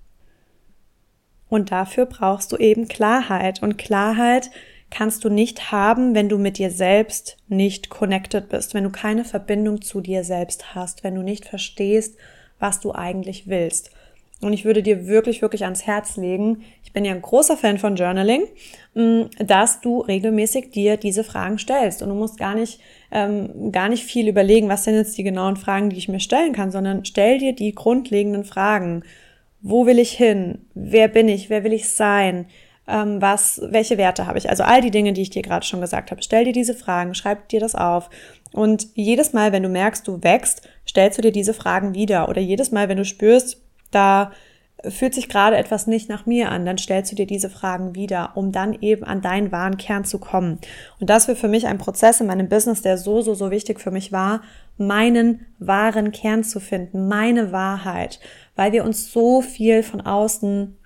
Und 1.49 1.71
dafür 1.71 2.07
brauchst 2.07 2.51
du 2.51 2.57
eben 2.57 2.89
Klarheit 2.89 3.63
und 3.63 3.77
Klarheit 3.77 4.51
kannst 4.89 5.25
du 5.25 5.29
nicht 5.29 5.73
haben, 5.73 6.15
wenn 6.15 6.29
du 6.29 6.39
mit 6.39 6.57
dir 6.57 6.71
selbst 6.71 7.37
nicht 7.49 7.91
connected 7.91 8.49
bist, 8.49 8.73
wenn 8.73 8.85
du 8.85 8.91
keine 8.91 9.25
Verbindung 9.25 9.83
zu 9.83 10.01
dir 10.01 10.25
selbst 10.25 10.75
hast, 10.75 11.05
wenn 11.05 11.15
du 11.15 11.23
nicht 11.23 11.47
verstehst, 11.47 12.17
was 12.59 12.81
du 12.81 12.95
eigentlich 12.95 13.49
willst. 13.49 13.91
Und 14.43 14.53
ich 14.53 14.65
würde 14.65 14.83
dir 14.83 15.07
wirklich, 15.07 15.41
wirklich 15.41 15.65
ans 15.65 15.87
Herz 15.87 16.17
legen, 16.17 16.65
ich 16.85 16.93
bin 16.93 17.05
ja 17.05 17.13
ein 17.13 17.23
großer 17.23 17.57
Fan 17.57 17.79
von 17.79 17.97
Journaling, 17.97 18.43
mm, 18.95 19.23
dass 19.39 19.81
du 19.81 20.01
regelmäßig 20.01 20.71
dir 20.71 20.97
diese 20.97 21.25
Fragen 21.25 21.59
stellst. 21.59 22.03
Und 22.03 22.09
du 22.09 22.15
musst 22.15 22.39
gar 22.39 22.55
nicht, 22.55 22.81
ähm, 23.13 23.71
gar 23.73 23.89
nicht 23.89 24.05
viel 24.05 24.29
überlegen, 24.29 24.69
was 24.69 24.85
sind 24.85 24.97
jetzt 24.97 25.17
die 25.17 25.23
genauen 25.23 25.57
Fragen, 25.57 25.91
die 25.91 25.97
ich 25.97 26.09
mir 26.09 26.21
stellen 26.21 26.53
kann, 26.53 26.73
sondern 26.73 27.05
stell 27.05 27.39
dir 27.39 27.55
die 27.55 27.73
grundlegenden 27.73 28.45
Fragen. 28.45 29.05
Wo 29.61 29.87
will 29.87 30.01
ich 30.01 30.13
hin? 30.13 30.67
Wer 30.75 31.09
bin 31.09 31.29
ich? 31.29 31.49
Wer 31.49 31.63
will 31.63 31.73
ich 31.73 31.89
sein? 31.89 32.47
Ähm, 32.89 33.23
was, 33.23 33.61
welche 33.65 33.97
Werte 33.97 34.27
habe 34.27 34.39
ich? 34.39 34.51
Also 34.51 34.65
all 34.65 34.81
die 34.81 34.91
Dinge, 34.91 35.13
die 35.13 35.23
ich 35.23 35.31
dir 35.31 35.43
gerade 35.43 35.65
schon 35.65 35.81
gesagt 35.81 36.11
habe. 36.11 36.21
Stell 36.23 36.45
dir 36.45 36.53
diese 36.53 36.75
Fragen, 36.75 37.15
schreib 37.15 37.49
dir 37.49 37.61
das 37.61 37.77
auf. 37.77 38.11
Und 38.53 38.89
jedes 38.95 39.33
Mal, 39.33 39.53
wenn 39.53 39.63
du 39.63 39.69
merkst, 39.69 40.07
du 40.07 40.23
wächst, 40.23 40.69
stellst 40.87 41.17
du 41.17 41.23
dir 41.23 41.33
diese 41.33 41.55
Fragen 41.55 41.95
wieder. 41.95 42.29
Oder 42.29 42.43
jedes 42.43 42.73
Mal, 42.73 42.89
wenn 42.89 42.99
du 42.99 43.05
spürst, 43.05 43.63
da 43.95 44.33
fühlt 44.89 45.15
sich 45.15 45.29
gerade 45.29 45.57
etwas 45.57 45.87
nicht 45.87 46.09
nach 46.09 46.27
mir 46.27 46.51
an, 46.51 46.67
dann 46.67 46.79
stellst 46.79 47.13
du 47.13 47.17
dir 47.17 47.27
diese 47.27 47.51
Fragen 47.51 47.95
wieder, 47.95 48.33
um 48.35 48.53
dann 48.53 48.77
eben 48.81 49.05
an 49.05 49.21
deinen 49.21 49.53
wahren 49.53 49.77
Kern 49.77 50.05
zu 50.05 50.19
kommen. 50.19 50.59
Und 50.99 51.09
das 51.09 51.29
war 51.29 51.37
für 51.37 51.49
mich 51.49 51.67
ein 51.67 51.79
Prozess 51.79 52.21
in 52.21 52.27
meinem 52.27 52.49
Business, 52.49 52.83
der 52.83 52.99
so, 52.99 53.21
so, 53.23 53.35
so 53.35 53.51
wichtig 53.51 53.81
für 53.81 53.91
mich 53.91 54.13
war, 54.13 54.43
meinen 54.79 55.47
wahren 55.59 56.11
Kern 56.11 56.43
zu 56.43 56.59
finden, 56.59 57.07
meine 57.07 57.53
Wahrheit, 57.53 58.19
weil 58.57 58.73
wir 58.73 58.85
uns 58.85 59.13
so 59.13 59.41
viel 59.41 59.83
von 59.83 60.01
außen 60.01 60.77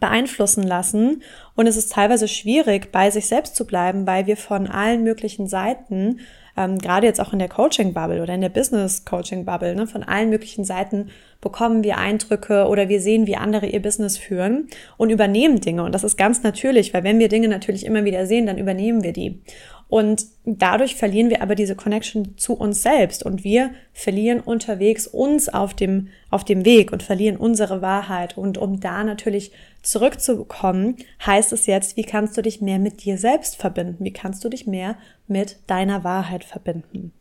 beeinflussen 0.00 0.64
lassen. 0.64 1.22
Und 1.54 1.66
es 1.66 1.76
ist 1.76 1.92
teilweise 1.92 2.28
schwierig, 2.28 2.92
bei 2.92 3.10
sich 3.10 3.26
selbst 3.26 3.56
zu 3.56 3.66
bleiben, 3.66 4.06
weil 4.06 4.26
wir 4.26 4.36
von 4.36 4.66
allen 4.66 5.02
möglichen 5.02 5.46
Seiten 5.46 6.20
ähm, 6.58 6.78
gerade 6.78 7.06
jetzt 7.06 7.20
auch 7.20 7.32
in 7.32 7.38
der 7.38 7.48
Coaching-Bubble 7.48 8.20
oder 8.20 8.34
in 8.34 8.40
der 8.40 8.48
Business-Coaching-Bubble, 8.48 9.76
ne, 9.76 9.86
von 9.86 10.02
allen 10.02 10.28
möglichen 10.28 10.64
Seiten 10.64 11.10
bekommen 11.40 11.84
wir 11.84 11.98
Eindrücke 11.98 12.66
oder 12.66 12.88
wir 12.88 13.00
sehen, 13.00 13.28
wie 13.28 13.36
andere 13.36 13.66
ihr 13.66 13.80
Business 13.80 14.18
führen 14.18 14.66
und 14.96 15.10
übernehmen 15.10 15.60
Dinge. 15.60 15.84
Und 15.84 15.94
das 15.94 16.02
ist 16.02 16.16
ganz 16.16 16.42
natürlich, 16.42 16.92
weil 16.92 17.04
wenn 17.04 17.20
wir 17.20 17.28
Dinge 17.28 17.46
natürlich 17.46 17.86
immer 17.86 18.04
wieder 18.04 18.26
sehen, 18.26 18.46
dann 18.46 18.58
übernehmen 18.58 19.04
wir 19.04 19.12
die. 19.12 19.40
Und 19.88 20.26
dadurch 20.44 20.96
verlieren 20.96 21.30
wir 21.30 21.40
aber 21.40 21.54
diese 21.54 21.74
Connection 21.74 22.36
zu 22.36 22.52
uns 22.52 22.82
selbst 22.82 23.22
und 23.22 23.42
wir 23.42 23.70
verlieren 23.94 24.40
unterwegs 24.40 25.06
uns 25.06 25.48
auf 25.48 25.72
dem, 25.72 26.08
auf 26.30 26.44
dem 26.44 26.66
Weg 26.66 26.92
und 26.92 27.02
verlieren 27.02 27.38
unsere 27.38 27.80
Wahrheit. 27.80 28.36
Und 28.36 28.58
um 28.58 28.80
da 28.80 29.02
natürlich 29.02 29.50
zurückzukommen, 29.82 30.96
heißt 31.24 31.52
es 31.54 31.64
jetzt, 31.64 31.96
wie 31.96 32.02
kannst 32.02 32.36
du 32.36 32.42
dich 32.42 32.60
mehr 32.60 32.78
mit 32.78 33.04
dir 33.04 33.16
selbst 33.16 33.56
verbinden? 33.56 34.04
Wie 34.04 34.12
kannst 34.12 34.44
du 34.44 34.50
dich 34.50 34.66
mehr 34.66 34.98
mit 35.26 35.56
deiner 35.66 36.04
Wahrheit 36.04 36.44
verbinden? 36.44 37.12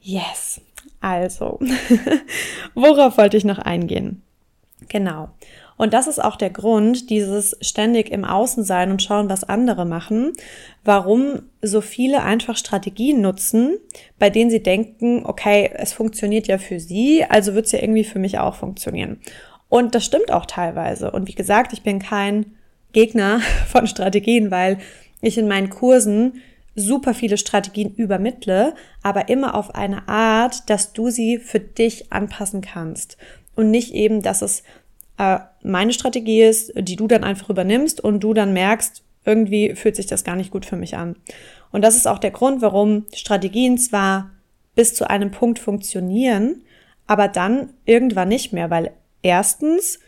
Yes. 0.00 0.60
Also, 1.00 1.58
worauf 2.74 3.18
wollte 3.18 3.36
ich 3.36 3.44
noch 3.44 3.58
eingehen? 3.58 4.22
Genau. 4.88 5.30
Und 5.78 5.94
das 5.94 6.08
ist 6.08 6.22
auch 6.22 6.36
der 6.36 6.50
Grund, 6.50 7.08
dieses 7.08 7.56
ständig 7.60 8.10
im 8.10 8.24
Außen 8.24 8.64
sein 8.64 8.90
und 8.90 9.00
schauen, 9.00 9.30
was 9.30 9.44
andere 9.44 9.86
machen, 9.86 10.32
warum 10.84 11.42
so 11.62 11.80
viele 11.80 12.22
einfach 12.22 12.56
Strategien 12.56 13.20
nutzen, 13.20 13.78
bei 14.18 14.28
denen 14.28 14.50
sie 14.50 14.62
denken, 14.62 15.24
okay, 15.24 15.70
es 15.72 15.92
funktioniert 15.92 16.48
ja 16.48 16.58
für 16.58 16.80
sie, 16.80 17.24
also 17.24 17.54
wird 17.54 17.66
es 17.66 17.72
ja 17.72 17.80
irgendwie 17.80 18.04
für 18.04 18.18
mich 18.18 18.38
auch 18.38 18.56
funktionieren. 18.56 19.20
Und 19.68 19.94
das 19.94 20.04
stimmt 20.04 20.32
auch 20.32 20.46
teilweise. 20.46 21.12
Und 21.12 21.28
wie 21.28 21.34
gesagt, 21.34 21.72
ich 21.72 21.82
bin 21.82 22.00
kein 22.00 22.56
Gegner 22.92 23.40
von 23.68 23.86
Strategien, 23.86 24.50
weil 24.50 24.78
ich 25.20 25.38
in 25.38 25.48
meinen 25.48 25.70
Kursen 25.70 26.42
super 26.74 27.14
viele 27.14 27.38
Strategien 27.38 27.94
übermittle, 27.94 28.74
aber 29.02 29.28
immer 29.28 29.54
auf 29.54 29.74
eine 29.74 30.08
Art, 30.08 30.68
dass 30.70 30.92
du 30.92 31.10
sie 31.10 31.38
für 31.38 31.60
dich 31.60 32.12
anpassen 32.12 32.62
kannst. 32.62 33.16
Und 33.54 33.70
nicht 33.70 33.94
eben, 33.94 34.22
dass 34.22 34.42
es 34.42 34.62
äh, 35.18 35.38
meine 35.62 35.92
Strategie 35.92 36.42
ist, 36.42 36.72
die 36.76 36.96
du 36.96 37.06
dann 37.06 37.24
einfach 37.24 37.50
übernimmst 37.50 38.00
und 38.00 38.20
du 38.20 38.34
dann 38.34 38.52
merkst, 38.52 39.02
irgendwie 39.24 39.74
fühlt 39.74 39.96
sich 39.96 40.06
das 40.06 40.24
gar 40.24 40.36
nicht 40.36 40.50
gut 40.50 40.64
für 40.64 40.76
mich 40.76 40.96
an. 40.96 41.16
Und 41.70 41.82
das 41.82 41.96
ist 41.96 42.06
auch 42.06 42.18
der 42.18 42.30
Grund, 42.30 42.62
warum 42.62 43.04
Strategien 43.14 43.76
zwar 43.76 44.30
bis 44.74 44.94
zu 44.94 45.10
einem 45.10 45.30
Punkt 45.30 45.58
funktionieren, 45.58 46.62
aber 47.06 47.28
dann 47.28 47.70
irgendwann 47.84 48.28
nicht 48.28 48.52
mehr, 48.52 48.70
weil 48.70 48.92
erstens 49.22 49.98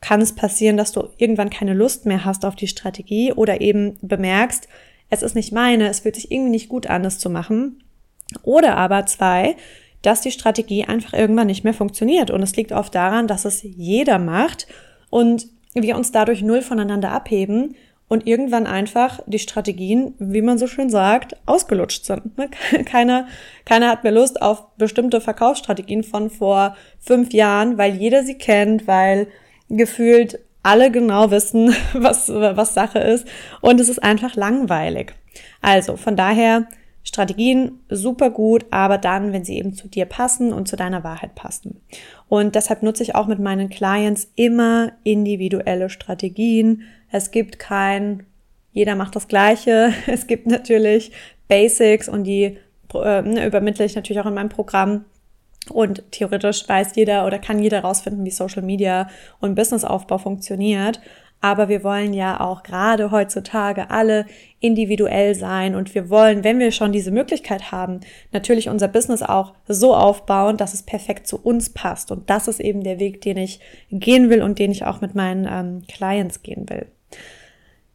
kann 0.00 0.20
es 0.22 0.34
passieren, 0.34 0.76
dass 0.76 0.92
du 0.92 1.08
irgendwann 1.18 1.50
keine 1.50 1.74
Lust 1.74 2.06
mehr 2.06 2.24
hast 2.24 2.44
auf 2.44 2.56
die 2.56 2.68
Strategie 2.68 3.32
oder 3.32 3.60
eben 3.60 3.98
bemerkst, 4.00 4.68
es 5.10 5.22
ist 5.22 5.34
nicht 5.34 5.52
meine, 5.52 5.88
es 5.88 6.00
fühlt 6.00 6.14
sich 6.14 6.30
irgendwie 6.30 6.52
nicht 6.52 6.68
gut 6.68 6.86
an, 6.86 7.02
das 7.02 7.18
zu 7.18 7.28
machen. 7.28 7.82
Oder 8.42 8.76
aber 8.76 9.06
zwei, 9.06 9.56
dass 10.02 10.20
die 10.20 10.30
Strategie 10.30 10.84
einfach 10.84 11.12
irgendwann 11.12 11.46
nicht 11.46 11.64
mehr 11.64 11.74
funktioniert. 11.74 12.30
Und 12.30 12.42
es 12.42 12.56
liegt 12.56 12.72
oft 12.72 12.94
daran, 12.94 13.26
dass 13.26 13.44
es 13.44 13.62
jeder 13.62 14.18
macht 14.18 14.66
und 15.10 15.46
wir 15.74 15.96
uns 15.96 16.12
dadurch 16.12 16.42
null 16.42 16.62
voneinander 16.62 17.12
abheben 17.12 17.74
und 18.08 18.26
irgendwann 18.26 18.66
einfach 18.66 19.20
die 19.26 19.38
Strategien, 19.38 20.14
wie 20.18 20.42
man 20.42 20.58
so 20.58 20.66
schön 20.66 20.90
sagt, 20.90 21.36
ausgelutscht 21.46 22.04
sind. 22.04 22.36
Ne? 22.36 22.50
Keiner, 22.84 23.28
keiner 23.64 23.88
hat 23.88 24.02
mehr 24.02 24.12
Lust 24.12 24.42
auf 24.42 24.66
bestimmte 24.76 25.20
Verkaufsstrategien 25.20 26.02
von 26.02 26.28
vor 26.28 26.76
fünf 26.98 27.32
Jahren, 27.32 27.78
weil 27.78 27.94
jeder 27.94 28.24
sie 28.24 28.36
kennt, 28.36 28.88
weil 28.88 29.28
gefühlt 29.68 30.40
alle 30.64 30.90
genau 30.90 31.30
wissen, 31.30 31.72
was, 31.92 32.28
was 32.28 32.74
Sache 32.74 32.98
ist 32.98 33.28
und 33.60 33.80
es 33.80 33.88
ist 33.88 34.02
einfach 34.02 34.34
langweilig. 34.34 35.14
Also 35.62 35.96
von 35.96 36.16
daher 36.16 36.66
Strategien 37.02 37.80
super 37.88 38.30
gut, 38.30 38.66
aber 38.70 38.98
dann, 38.98 39.32
wenn 39.32 39.44
sie 39.44 39.56
eben 39.56 39.74
zu 39.74 39.88
dir 39.88 40.04
passen 40.04 40.52
und 40.52 40.68
zu 40.68 40.76
deiner 40.76 41.02
Wahrheit 41.02 41.34
passen. 41.34 41.80
Und 42.28 42.54
deshalb 42.54 42.82
nutze 42.82 43.02
ich 43.02 43.14
auch 43.14 43.26
mit 43.26 43.38
meinen 43.38 43.70
Clients 43.70 44.30
immer 44.36 44.92
individuelle 45.02 45.88
Strategien. 45.88 46.82
Es 47.10 47.30
gibt 47.30 47.58
kein, 47.58 48.26
jeder 48.72 48.96
macht 48.96 49.16
das 49.16 49.28
Gleiche. 49.28 49.92
Es 50.06 50.26
gibt 50.26 50.46
natürlich 50.46 51.12
Basics 51.48 52.08
und 52.08 52.24
die 52.24 52.58
äh, 52.94 53.46
übermittle 53.46 53.84
ich 53.84 53.96
natürlich 53.96 54.20
auch 54.20 54.26
in 54.26 54.34
meinem 54.34 54.50
Programm. 54.50 55.06
Und 55.68 56.10
theoretisch 56.10 56.68
weiß 56.68 56.96
jeder 56.96 57.26
oder 57.26 57.38
kann 57.38 57.62
jeder 57.62 57.80
rausfinden, 57.80 58.24
wie 58.24 58.30
Social 58.30 58.62
Media 58.62 59.08
und 59.40 59.54
Businessaufbau 59.54 60.18
funktioniert. 60.18 61.00
Aber 61.40 61.68
wir 61.68 61.82
wollen 61.82 62.12
ja 62.12 62.40
auch 62.40 62.62
gerade 62.62 63.10
heutzutage 63.10 63.90
alle 63.90 64.26
individuell 64.60 65.34
sein 65.34 65.74
und 65.74 65.94
wir 65.94 66.10
wollen, 66.10 66.44
wenn 66.44 66.58
wir 66.58 66.70
schon 66.70 66.92
diese 66.92 67.10
Möglichkeit 67.10 67.72
haben, 67.72 68.00
natürlich 68.30 68.68
unser 68.68 68.88
Business 68.88 69.22
auch 69.22 69.54
so 69.66 69.94
aufbauen, 69.94 70.58
dass 70.58 70.74
es 70.74 70.82
perfekt 70.82 71.26
zu 71.26 71.38
uns 71.42 71.70
passt. 71.70 72.10
Und 72.10 72.28
das 72.28 72.46
ist 72.46 72.60
eben 72.60 72.84
der 72.84 73.00
Weg, 73.00 73.22
den 73.22 73.38
ich 73.38 73.60
gehen 73.90 74.28
will 74.28 74.42
und 74.42 74.58
den 74.58 74.70
ich 74.70 74.84
auch 74.84 75.00
mit 75.00 75.14
meinen 75.14 75.48
ähm, 75.50 75.82
Clients 75.88 76.42
gehen 76.42 76.68
will. 76.68 76.86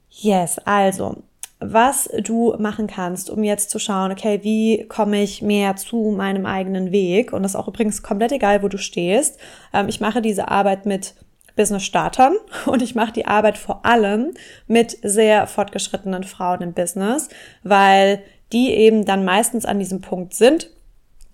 Yes, 0.10 0.60
also 0.60 1.24
was 1.60 2.10
du 2.22 2.56
machen 2.60 2.88
kannst, 2.88 3.30
um 3.30 3.44
jetzt 3.44 3.70
zu 3.70 3.80
schauen, 3.80 4.12
okay, 4.12 4.40
wie 4.44 4.86
komme 4.88 5.22
ich 5.22 5.42
mehr 5.42 5.76
zu 5.76 6.14
meinem 6.16 6.46
eigenen 6.46 6.92
Weg? 6.92 7.32
Und 7.32 7.44
das 7.44 7.52
ist 7.52 7.56
auch 7.56 7.68
übrigens 7.68 8.04
komplett 8.04 8.32
egal, 8.32 8.62
wo 8.62 8.68
du 8.68 8.78
stehst. 8.78 9.40
Ähm, 9.74 9.88
ich 9.88 10.02
mache 10.02 10.22
diese 10.22 10.50
Arbeit 10.50 10.86
mit 10.86 11.16
Business-Startern 11.56 12.36
und 12.66 12.82
ich 12.82 12.96
mache 12.96 13.14
die 13.14 13.26
Arbeit 13.26 13.58
vor 13.58 13.86
allem 13.86 14.34
mit 14.68 14.98
sehr 15.02 15.48
fortgeschrittenen 15.48 16.24
Frauen 16.24 16.62
im 16.62 16.74
Business, 16.74 17.30
weil 17.64 18.22
die 18.52 18.72
eben 18.72 19.06
dann 19.06 19.26
meistens 19.26 19.66
an 19.66 19.80
diesem 19.80 20.02
Punkt 20.02 20.34
sind, 20.34 20.70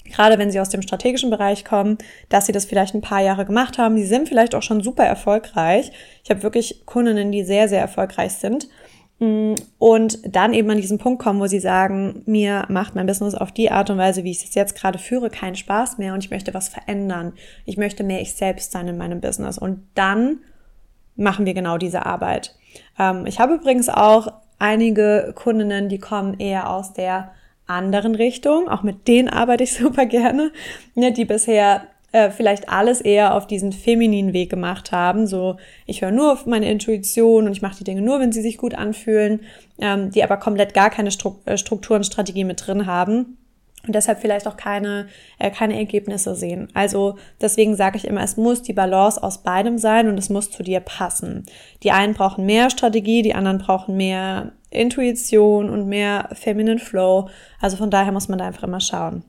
gerade 0.05 0.37
wenn 0.37 0.51
sie 0.51 0.59
aus 0.59 0.69
dem 0.69 0.81
strategischen 0.81 1.29
Bereich 1.29 1.65
kommen, 1.65 1.97
dass 2.29 2.45
sie 2.45 2.51
das 2.51 2.65
vielleicht 2.65 2.95
ein 2.95 3.01
paar 3.01 3.21
Jahre 3.21 3.45
gemacht 3.45 3.77
haben. 3.77 3.97
Sie 3.97 4.05
sind 4.05 4.27
vielleicht 4.27 4.55
auch 4.55 4.63
schon 4.63 4.81
super 4.81 5.03
erfolgreich. 5.03 5.91
Ich 6.23 6.29
habe 6.29 6.43
wirklich 6.43 6.85
Kundinnen, 6.85 7.31
die 7.31 7.43
sehr, 7.43 7.67
sehr 7.67 7.81
erfolgreich 7.81 8.33
sind 8.33 8.67
und 9.77 10.35
dann 10.35 10.51
eben 10.55 10.71
an 10.71 10.77
diesen 10.81 10.97
Punkt 10.97 11.21
kommen, 11.21 11.39
wo 11.39 11.45
sie 11.45 11.59
sagen, 11.59 12.23
mir 12.25 12.65
macht 12.69 12.95
mein 12.95 13.05
Business 13.05 13.35
auf 13.35 13.51
die 13.51 13.69
Art 13.69 13.91
und 13.91 13.99
Weise, 13.99 14.23
wie 14.23 14.31
ich 14.31 14.43
es 14.43 14.55
jetzt 14.55 14.75
gerade 14.75 14.97
führe, 14.97 15.29
keinen 15.29 15.55
Spaß 15.55 15.99
mehr 15.99 16.15
und 16.15 16.23
ich 16.23 16.31
möchte 16.31 16.55
was 16.55 16.69
verändern. 16.69 17.33
Ich 17.65 17.77
möchte 17.77 18.03
mehr 18.03 18.21
ich 18.21 18.33
selbst 18.33 18.71
sein 18.71 18.87
in 18.87 18.97
meinem 18.97 19.21
Business. 19.21 19.59
Und 19.59 19.87
dann 19.93 20.39
machen 21.15 21.45
wir 21.45 21.53
genau 21.53 21.77
diese 21.77 22.03
Arbeit. 22.07 22.55
Ähm, 22.97 23.27
ich 23.27 23.39
habe 23.39 23.53
übrigens 23.53 23.89
auch 23.89 24.27
einige 24.57 25.33
Kundinnen, 25.35 25.87
die 25.87 25.99
kommen 25.99 26.39
eher 26.39 26.71
aus 26.71 26.93
der 26.93 27.31
anderen 27.67 28.15
Richtung. 28.15 28.69
Auch 28.69 28.81
mit 28.81 29.07
denen 29.07 29.29
arbeite 29.29 29.63
ich 29.63 29.73
super 29.77 30.07
gerne, 30.07 30.51
ne, 30.95 31.11
die 31.11 31.25
bisher 31.25 31.83
äh, 32.11 32.29
vielleicht 32.29 32.69
alles 32.69 33.01
eher 33.01 33.35
auf 33.35 33.47
diesen 33.47 33.71
femininen 33.71 34.33
Weg 34.33 34.49
gemacht 34.49 34.91
haben. 34.91 35.27
So, 35.27 35.57
ich 35.85 36.01
höre 36.01 36.11
nur 36.11 36.33
auf 36.33 36.45
meine 36.45 36.69
Intuition 36.69 37.45
und 37.45 37.51
ich 37.51 37.61
mache 37.61 37.77
die 37.77 37.83
Dinge 37.83 38.01
nur, 38.01 38.19
wenn 38.19 38.31
sie 38.31 38.41
sich 38.41 38.57
gut 38.57 38.75
anfühlen, 38.75 39.41
ähm, 39.79 40.11
die 40.11 40.23
aber 40.23 40.37
komplett 40.37 40.73
gar 40.73 40.89
keine 40.89 41.09
äh, 41.45 41.57
Struktur 41.57 41.95
und 41.95 42.05
Strategie 42.05 42.43
mit 42.43 42.65
drin 42.65 42.85
haben 42.85 43.37
und 43.85 43.95
deshalb 43.95 44.19
vielleicht 44.19 44.47
auch 44.47 44.57
keine, 44.57 45.07
äh, 45.39 45.49
keine 45.49 45.77
Ergebnisse 45.77 46.35
sehen. 46.35 46.67
Also 46.73 47.17
deswegen 47.39 47.75
sage 47.75 47.97
ich 47.97 48.05
immer, 48.05 48.21
es 48.21 48.37
muss 48.37 48.61
die 48.61 48.73
Balance 48.73 49.21
aus 49.21 49.39
beidem 49.39 49.77
sein 49.77 50.07
und 50.07 50.17
es 50.17 50.29
muss 50.29 50.51
zu 50.51 50.61
dir 50.63 50.81
passen. 50.81 51.45
Die 51.81 51.91
einen 51.91 52.13
brauchen 52.13 52.45
mehr 52.45 52.69
Strategie, 52.69 53.23
die 53.23 53.33
anderen 53.33 53.57
brauchen 53.57 53.97
mehr 53.97 54.51
Intuition 54.69 55.69
und 55.69 55.87
mehr 55.87 56.29
Feminine 56.33 56.79
Flow. 56.79 57.29
Also 57.59 57.77
von 57.77 57.89
daher 57.89 58.11
muss 58.11 58.29
man 58.29 58.39
da 58.39 58.45
einfach 58.45 58.63
immer 58.63 58.79
schauen. 58.79 59.23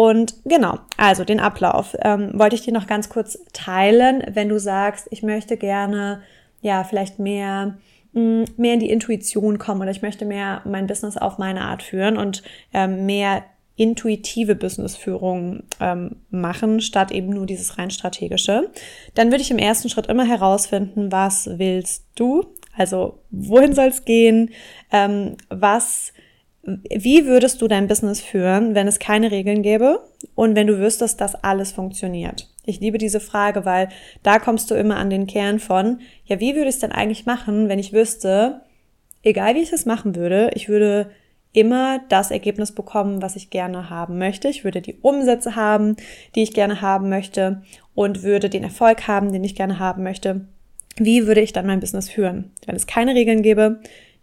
Und 0.00 0.36
genau, 0.46 0.78
also 0.96 1.24
den 1.24 1.40
Ablauf 1.40 1.94
ähm, 2.00 2.30
wollte 2.32 2.56
ich 2.56 2.62
dir 2.62 2.72
noch 2.72 2.86
ganz 2.86 3.10
kurz 3.10 3.38
teilen, 3.52 4.22
wenn 4.32 4.48
du 4.48 4.58
sagst, 4.58 5.06
ich 5.10 5.22
möchte 5.22 5.58
gerne 5.58 6.22
ja 6.62 6.84
vielleicht 6.84 7.18
mehr 7.18 7.76
mm, 8.14 8.44
mehr 8.56 8.72
in 8.72 8.80
die 8.80 8.88
Intuition 8.88 9.58
kommen 9.58 9.82
oder 9.82 9.90
ich 9.90 10.00
möchte 10.00 10.24
mehr 10.24 10.62
mein 10.64 10.86
Business 10.86 11.18
auf 11.18 11.36
meine 11.36 11.60
Art 11.60 11.82
führen 11.82 12.16
und 12.16 12.42
ähm, 12.72 13.04
mehr 13.04 13.44
intuitive 13.76 14.54
Businessführung 14.54 15.64
ähm, 15.80 16.16
machen, 16.30 16.80
statt 16.80 17.10
eben 17.12 17.28
nur 17.28 17.44
dieses 17.44 17.76
rein 17.76 17.90
strategische, 17.90 18.70
dann 19.14 19.30
würde 19.30 19.42
ich 19.42 19.50
im 19.50 19.58
ersten 19.58 19.90
Schritt 19.90 20.06
immer 20.06 20.24
herausfinden, 20.24 21.12
was 21.12 21.58
willst 21.58 22.06
du? 22.14 22.46
Also 22.74 23.18
wohin 23.30 23.74
soll 23.74 23.88
es 23.88 24.06
gehen? 24.06 24.48
Ähm, 24.92 25.36
was 25.50 26.14
wie 26.62 27.26
würdest 27.26 27.62
du 27.62 27.68
dein 27.68 27.88
Business 27.88 28.20
führen, 28.20 28.74
wenn 28.74 28.86
es 28.86 28.98
keine 28.98 29.30
Regeln 29.30 29.62
gäbe 29.62 30.00
und 30.34 30.54
wenn 30.54 30.66
du 30.66 30.78
wüsstest, 30.78 31.20
dass 31.20 31.34
alles 31.34 31.72
funktioniert? 31.72 32.48
Ich 32.66 32.80
liebe 32.80 32.98
diese 32.98 33.20
Frage, 33.20 33.64
weil 33.64 33.88
da 34.22 34.38
kommst 34.38 34.70
du 34.70 34.74
immer 34.74 34.96
an 34.96 35.10
den 35.10 35.26
Kern 35.26 35.58
von, 35.58 36.00
ja, 36.24 36.38
wie 36.38 36.54
würde 36.54 36.68
ich 36.68 36.76
es 36.76 36.80
denn 36.80 36.92
eigentlich 36.92 37.24
machen, 37.24 37.68
wenn 37.68 37.78
ich 37.78 37.92
wüsste, 37.92 38.60
egal 39.22 39.54
wie 39.54 39.62
ich 39.62 39.72
es 39.72 39.86
machen 39.86 40.14
würde, 40.14 40.50
ich 40.54 40.68
würde 40.68 41.10
immer 41.52 42.00
das 42.08 42.30
Ergebnis 42.30 42.72
bekommen, 42.72 43.22
was 43.22 43.36
ich 43.36 43.50
gerne 43.50 43.90
haben 43.90 44.18
möchte. 44.18 44.48
Ich 44.48 44.62
würde 44.62 44.80
die 44.82 44.98
Umsätze 45.02 45.56
haben, 45.56 45.96
die 46.34 46.42
ich 46.42 46.54
gerne 46.54 46.80
haben 46.80 47.08
möchte 47.08 47.62
und 47.94 48.22
würde 48.22 48.48
den 48.48 48.62
Erfolg 48.62 49.08
haben, 49.08 49.32
den 49.32 49.42
ich 49.42 49.56
gerne 49.56 49.78
haben 49.78 50.02
möchte. 50.02 50.46
Wie 50.96 51.26
würde 51.26 51.40
ich 51.40 51.52
dann 51.52 51.66
mein 51.66 51.80
Business 51.80 52.08
führen? 52.08 52.52
Wenn 52.66 52.76
es 52.76 52.86
keine 52.86 53.14
Regeln 53.14 53.42
gäbe, 53.42 53.80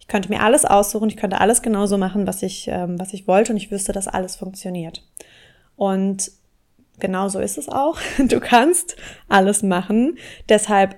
ich 0.08 0.10
könnte 0.10 0.30
mir 0.30 0.42
alles 0.42 0.64
aussuchen, 0.64 1.10
ich 1.10 1.18
könnte 1.18 1.42
alles 1.42 1.62
genauso 1.62 1.98
machen, 1.98 2.28
was 2.28 2.42
ich, 2.42 2.70
ähm, 2.70 2.98
was 2.98 3.12
ich 3.12 3.28
wollte 3.28 3.52
und 3.52 3.58
ich 3.58 3.72
wüsste, 3.72 3.92
dass 3.92 4.08
alles 4.08 4.38
funktioniert. 4.38 5.04
Und 5.76 6.32
genau 6.98 7.28
so 7.28 7.42
ist 7.42 7.58
es 7.58 7.68
auch. 7.68 8.00
Du 8.18 8.40
kannst 8.40 8.96
alles 9.28 9.64
machen. 9.64 10.18
Deshalb 10.48 10.96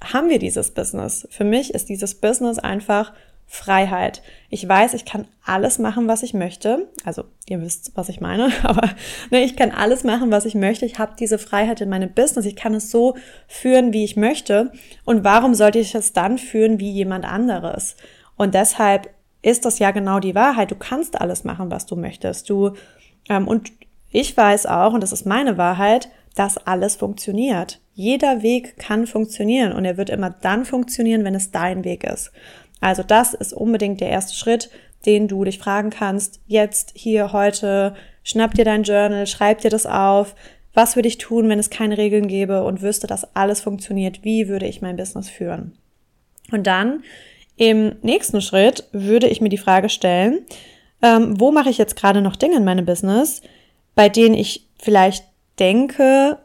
haben 0.00 0.28
wir 0.28 0.38
dieses 0.38 0.70
Business. 0.70 1.26
Für 1.32 1.42
mich 1.42 1.74
ist 1.74 1.88
dieses 1.88 2.14
Business 2.14 2.60
einfach 2.60 3.12
Freiheit. 3.48 4.22
Ich 4.48 4.66
weiß, 4.68 4.94
ich 4.94 5.04
kann 5.06 5.26
alles 5.44 5.80
machen, 5.80 6.06
was 6.06 6.22
ich 6.22 6.32
möchte. 6.32 6.88
Also 7.04 7.24
ihr 7.48 7.60
wisst, 7.60 7.90
was 7.96 8.08
ich 8.10 8.20
meine, 8.20 8.52
aber 8.62 8.90
ne, 9.32 9.42
ich 9.42 9.56
kann 9.56 9.72
alles 9.72 10.04
machen, 10.04 10.30
was 10.30 10.44
ich 10.44 10.54
möchte. 10.54 10.86
Ich 10.86 11.00
habe 11.00 11.16
diese 11.18 11.38
Freiheit 11.38 11.80
in 11.80 11.88
meinem 11.88 12.12
Business. 12.14 12.46
Ich 12.46 12.54
kann 12.54 12.74
es 12.74 12.92
so 12.92 13.16
führen, 13.48 13.92
wie 13.92 14.04
ich 14.04 14.14
möchte. 14.14 14.70
Und 15.04 15.24
warum 15.24 15.56
sollte 15.56 15.80
ich 15.80 15.96
es 15.96 16.12
dann 16.12 16.38
führen 16.38 16.78
wie 16.78 16.92
jemand 16.92 17.24
anderes? 17.24 17.96
Und 18.42 18.54
deshalb 18.54 19.08
ist 19.40 19.64
das 19.64 19.78
ja 19.78 19.92
genau 19.92 20.18
die 20.18 20.34
Wahrheit. 20.34 20.72
Du 20.72 20.74
kannst 20.74 21.20
alles 21.20 21.44
machen, 21.44 21.70
was 21.70 21.86
du 21.86 21.94
möchtest. 21.94 22.50
Du 22.50 22.72
ähm, 23.28 23.46
und 23.46 23.70
ich 24.10 24.36
weiß 24.36 24.66
auch, 24.66 24.94
und 24.94 25.00
das 25.00 25.12
ist 25.12 25.26
meine 25.26 25.58
Wahrheit, 25.58 26.08
dass 26.34 26.58
alles 26.58 26.96
funktioniert. 26.96 27.80
Jeder 27.94 28.42
Weg 28.42 28.78
kann 28.78 29.06
funktionieren 29.06 29.72
und 29.72 29.84
er 29.84 29.96
wird 29.96 30.10
immer 30.10 30.30
dann 30.30 30.64
funktionieren, 30.64 31.22
wenn 31.22 31.36
es 31.36 31.52
dein 31.52 31.84
Weg 31.84 32.02
ist. 32.02 32.32
Also 32.80 33.04
das 33.04 33.32
ist 33.32 33.52
unbedingt 33.52 34.00
der 34.00 34.08
erste 34.08 34.34
Schritt, 34.34 34.70
den 35.06 35.28
du 35.28 35.44
dich 35.44 35.60
fragen 35.60 35.90
kannst. 35.90 36.40
Jetzt, 36.48 36.94
hier, 36.96 37.32
heute, 37.32 37.94
schnapp 38.24 38.54
dir 38.54 38.64
dein 38.64 38.82
Journal, 38.82 39.28
schreib 39.28 39.60
dir 39.60 39.70
das 39.70 39.86
auf. 39.86 40.34
Was 40.74 40.96
würde 40.96 41.06
ich 41.06 41.18
tun, 41.18 41.48
wenn 41.48 41.60
es 41.60 41.70
keine 41.70 41.96
Regeln 41.96 42.26
gäbe 42.26 42.64
und 42.64 42.82
wüsste, 42.82 43.06
dass 43.06 43.36
alles 43.36 43.60
funktioniert? 43.60 44.24
Wie 44.24 44.48
würde 44.48 44.66
ich 44.66 44.82
mein 44.82 44.96
Business 44.96 45.30
führen? 45.30 45.78
Und 46.50 46.66
dann 46.66 47.04
im 47.56 47.96
nächsten 48.02 48.40
Schritt 48.40 48.88
würde 48.92 49.28
ich 49.28 49.40
mir 49.40 49.48
die 49.48 49.58
Frage 49.58 49.88
stellen, 49.88 50.40
ähm, 51.02 51.38
wo 51.40 51.50
mache 51.50 51.70
ich 51.70 51.78
jetzt 51.78 51.96
gerade 51.96 52.22
noch 52.22 52.36
Dinge 52.36 52.56
in 52.56 52.64
meinem 52.64 52.86
Business, 52.86 53.42
bei 53.94 54.08
denen 54.08 54.34
ich 54.34 54.66
vielleicht 54.78 55.24
denke, 55.58 56.38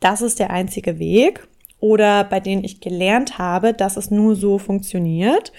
das 0.00 0.22
ist 0.22 0.38
der 0.38 0.50
einzige 0.50 0.98
Weg 0.98 1.46
oder 1.80 2.24
bei 2.24 2.40
denen 2.40 2.64
ich 2.64 2.80
gelernt 2.80 3.38
habe, 3.38 3.72
dass 3.72 3.96
es 3.96 4.10
nur 4.10 4.34
so 4.34 4.58
funktioniert 4.58 5.52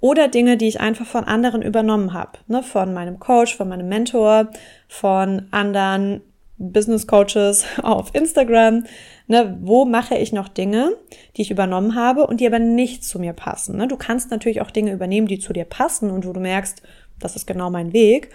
oder 0.00 0.28
Dinge, 0.28 0.56
die 0.58 0.68
ich 0.68 0.80
einfach 0.80 1.06
von 1.06 1.24
anderen 1.24 1.62
übernommen 1.62 2.12
habe, 2.12 2.32
ne, 2.46 2.62
von 2.62 2.92
meinem 2.92 3.18
Coach, 3.18 3.56
von 3.56 3.68
meinem 3.68 3.88
Mentor, 3.88 4.50
von 4.86 5.46
anderen 5.50 6.20
Business 6.58 7.06
Coaches 7.06 7.64
auf 7.82 8.14
Instagram. 8.14 8.84
Ne, 9.26 9.58
wo 9.62 9.84
mache 9.84 10.16
ich 10.16 10.32
noch 10.32 10.48
Dinge, 10.48 10.96
die 11.36 11.42
ich 11.42 11.50
übernommen 11.50 11.94
habe 11.94 12.26
und 12.26 12.40
die 12.40 12.46
aber 12.46 12.58
nicht 12.58 13.04
zu 13.04 13.18
mir 13.18 13.32
passen? 13.32 13.76
Ne? 13.76 13.88
Du 13.88 13.96
kannst 13.96 14.30
natürlich 14.30 14.60
auch 14.60 14.70
Dinge 14.70 14.92
übernehmen, 14.92 15.26
die 15.26 15.38
zu 15.38 15.52
dir 15.52 15.64
passen 15.64 16.10
und 16.10 16.26
wo 16.26 16.32
du 16.32 16.40
merkst, 16.40 16.82
das 17.18 17.36
ist 17.36 17.46
genau 17.46 17.70
mein 17.70 17.92
Weg. 17.92 18.30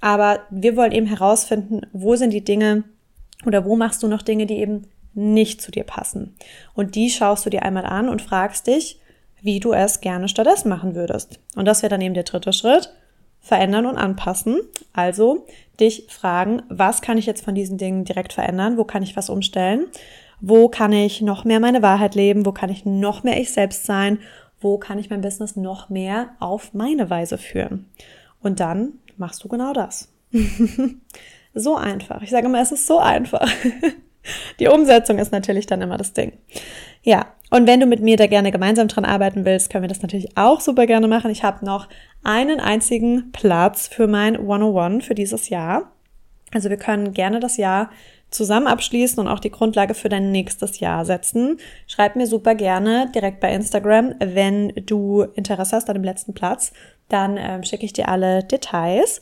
Aber 0.00 0.40
wir 0.50 0.76
wollen 0.76 0.92
eben 0.92 1.06
herausfinden, 1.06 1.82
wo 1.92 2.14
sind 2.16 2.30
die 2.30 2.44
Dinge 2.44 2.84
oder 3.46 3.64
wo 3.64 3.76
machst 3.76 4.02
du 4.02 4.08
noch 4.08 4.22
Dinge, 4.22 4.44
die 4.46 4.58
eben 4.58 4.86
nicht 5.14 5.62
zu 5.62 5.70
dir 5.70 5.84
passen. 5.84 6.36
Und 6.74 6.94
die 6.94 7.08
schaust 7.08 7.46
du 7.46 7.50
dir 7.50 7.62
einmal 7.62 7.86
an 7.86 8.08
und 8.08 8.20
fragst 8.20 8.66
dich, 8.66 9.00
wie 9.40 9.60
du 9.60 9.72
es 9.72 10.00
gerne 10.00 10.28
stattdessen 10.28 10.68
machen 10.68 10.94
würdest. 10.94 11.38
Und 11.54 11.66
das 11.66 11.82
wäre 11.82 11.90
dann 11.90 12.00
eben 12.00 12.14
der 12.14 12.24
dritte 12.24 12.52
Schritt. 12.52 12.92
Verändern 13.44 13.84
und 13.84 13.98
anpassen. 13.98 14.58
Also 14.94 15.46
dich 15.78 16.06
fragen, 16.08 16.62
was 16.70 17.02
kann 17.02 17.18
ich 17.18 17.26
jetzt 17.26 17.44
von 17.44 17.54
diesen 17.54 17.76
Dingen 17.76 18.04
direkt 18.04 18.32
verändern? 18.32 18.78
Wo 18.78 18.84
kann 18.84 19.02
ich 19.02 19.16
was 19.16 19.28
umstellen? 19.28 19.86
Wo 20.40 20.68
kann 20.68 20.92
ich 20.92 21.20
noch 21.20 21.44
mehr 21.44 21.60
meine 21.60 21.82
Wahrheit 21.82 22.14
leben? 22.14 22.46
Wo 22.46 22.52
kann 22.52 22.70
ich 22.70 22.86
noch 22.86 23.22
mehr 23.22 23.38
ich 23.38 23.52
selbst 23.52 23.84
sein? 23.84 24.18
Wo 24.60 24.78
kann 24.78 24.98
ich 24.98 25.10
mein 25.10 25.20
Business 25.20 25.56
noch 25.56 25.90
mehr 25.90 26.30
auf 26.40 26.72
meine 26.72 27.10
Weise 27.10 27.36
führen? 27.36 27.90
Und 28.42 28.60
dann 28.60 28.94
machst 29.18 29.44
du 29.44 29.48
genau 29.48 29.74
das. 29.74 30.10
so 31.54 31.76
einfach. 31.76 32.22
Ich 32.22 32.30
sage 32.30 32.46
immer, 32.46 32.62
es 32.62 32.72
ist 32.72 32.86
so 32.86 32.98
einfach. 32.98 33.46
Die 34.58 34.68
Umsetzung 34.68 35.18
ist 35.18 35.32
natürlich 35.32 35.66
dann 35.66 35.82
immer 35.82 35.98
das 35.98 36.14
Ding. 36.14 36.32
Ja, 37.02 37.26
und 37.50 37.66
wenn 37.66 37.80
du 37.80 37.86
mit 37.86 38.00
mir 38.00 38.16
da 38.16 38.26
gerne 38.26 38.50
gemeinsam 38.50 38.88
dran 38.88 39.04
arbeiten 39.04 39.44
willst, 39.44 39.70
können 39.70 39.84
wir 39.84 39.88
das 39.88 40.02
natürlich 40.02 40.36
auch 40.36 40.60
super 40.60 40.86
gerne 40.86 41.08
machen. 41.08 41.30
Ich 41.30 41.44
habe 41.44 41.64
noch 41.64 41.88
einen 42.24 42.60
einzigen 42.60 43.30
Platz 43.32 43.88
für 43.88 44.06
mein 44.06 44.36
101 44.36 45.04
für 45.04 45.14
dieses 45.14 45.48
Jahr. 45.48 45.92
Also 46.52 46.70
wir 46.70 46.76
können 46.76 47.12
gerne 47.12 47.40
das 47.40 47.56
Jahr 47.56 47.90
zusammen 48.30 48.66
abschließen 48.66 49.18
und 49.18 49.28
auch 49.28 49.38
die 49.38 49.50
Grundlage 49.50 49.94
für 49.94 50.08
dein 50.08 50.32
nächstes 50.32 50.80
Jahr 50.80 51.04
setzen. 51.04 51.58
Schreib 51.86 52.16
mir 52.16 52.26
super 52.26 52.54
gerne 52.54 53.10
direkt 53.14 53.40
bei 53.40 53.54
Instagram, 53.54 54.14
wenn 54.18 54.72
du 54.86 55.22
Interesse 55.34 55.76
hast 55.76 55.88
an 55.88 55.94
dem 55.94 56.04
letzten 56.04 56.34
Platz. 56.34 56.72
Dann 57.08 57.36
ähm, 57.36 57.62
schicke 57.62 57.84
ich 57.84 57.92
dir 57.92 58.08
alle 58.08 58.42
Details. 58.42 59.20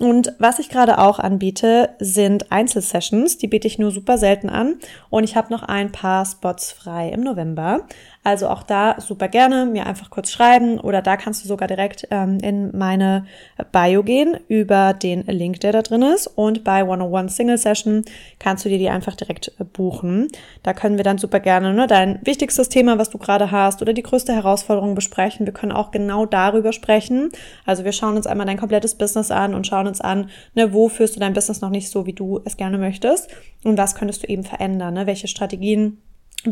Und 0.00 0.34
was 0.40 0.58
ich 0.58 0.70
gerade 0.70 0.98
auch 0.98 1.20
anbiete, 1.20 1.90
sind 2.00 2.50
Einzelsessions. 2.50 3.38
Die 3.38 3.46
biete 3.46 3.68
ich 3.68 3.78
nur 3.78 3.92
super 3.92 4.18
selten 4.18 4.48
an. 4.48 4.76
Und 5.08 5.22
ich 5.22 5.36
habe 5.36 5.52
noch 5.52 5.62
ein 5.62 5.92
paar 5.92 6.24
Spots 6.26 6.72
frei 6.72 7.10
im 7.10 7.20
November. 7.20 7.86
Also 8.24 8.48
auch 8.48 8.62
da 8.62 8.98
super 9.02 9.28
gerne 9.28 9.66
mir 9.66 9.84
einfach 9.84 10.08
kurz 10.08 10.30
schreiben 10.30 10.80
oder 10.80 11.02
da 11.02 11.18
kannst 11.18 11.44
du 11.44 11.48
sogar 11.48 11.68
direkt 11.68 12.08
ähm, 12.10 12.38
in 12.38 12.76
meine 12.76 13.26
Bio 13.70 14.02
gehen 14.02 14.38
über 14.48 14.94
den 14.94 15.26
Link, 15.26 15.60
der 15.60 15.72
da 15.72 15.82
drin 15.82 16.00
ist. 16.00 16.26
Und 16.26 16.64
bei 16.64 16.78
101 16.78 17.36
Single 17.36 17.58
Session 17.58 18.02
kannst 18.38 18.64
du 18.64 18.70
dir 18.70 18.78
die 18.78 18.88
einfach 18.88 19.14
direkt 19.14 19.52
äh, 19.58 19.64
buchen. 19.64 20.28
Da 20.62 20.72
können 20.72 20.96
wir 20.96 21.04
dann 21.04 21.18
super 21.18 21.38
gerne 21.38 21.74
ne, 21.74 21.86
dein 21.86 22.18
wichtigstes 22.24 22.70
Thema, 22.70 22.98
was 22.98 23.10
du 23.10 23.18
gerade 23.18 23.50
hast 23.50 23.82
oder 23.82 23.92
die 23.92 24.02
größte 24.02 24.32
Herausforderung 24.32 24.94
besprechen. 24.94 25.44
Wir 25.44 25.52
können 25.52 25.72
auch 25.72 25.90
genau 25.90 26.24
darüber 26.24 26.72
sprechen. 26.72 27.28
Also 27.66 27.84
wir 27.84 27.92
schauen 27.92 28.16
uns 28.16 28.26
einmal 28.26 28.46
dein 28.46 28.56
komplettes 28.56 28.94
Business 28.94 29.30
an 29.30 29.54
und 29.54 29.66
schauen 29.66 29.86
uns 29.86 30.00
an, 30.00 30.30
ne, 30.54 30.72
wo 30.72 30.88
führst 30.88 31.14
du 31.14 31.20
dein 31.20 31.34
Business 31.34 31.60
noch 31.60 31.68
nicht 31.68 31.90
so, 31.90 32.06
wie 32.06 32.14
du 32.14 32.40
es 32.46 32.56
gerne 32.56 32.78
möchtest 32.78 33.28
und 33.64 33.76
was 33.76 33.94
könntest 33.94 34.22
du 34.22 34.28
eben 34.28 34.44
verändern, 34.44 34.94
ne? 34.94 35.06
welche 35.06 35.28
Strategien 35.28 35.98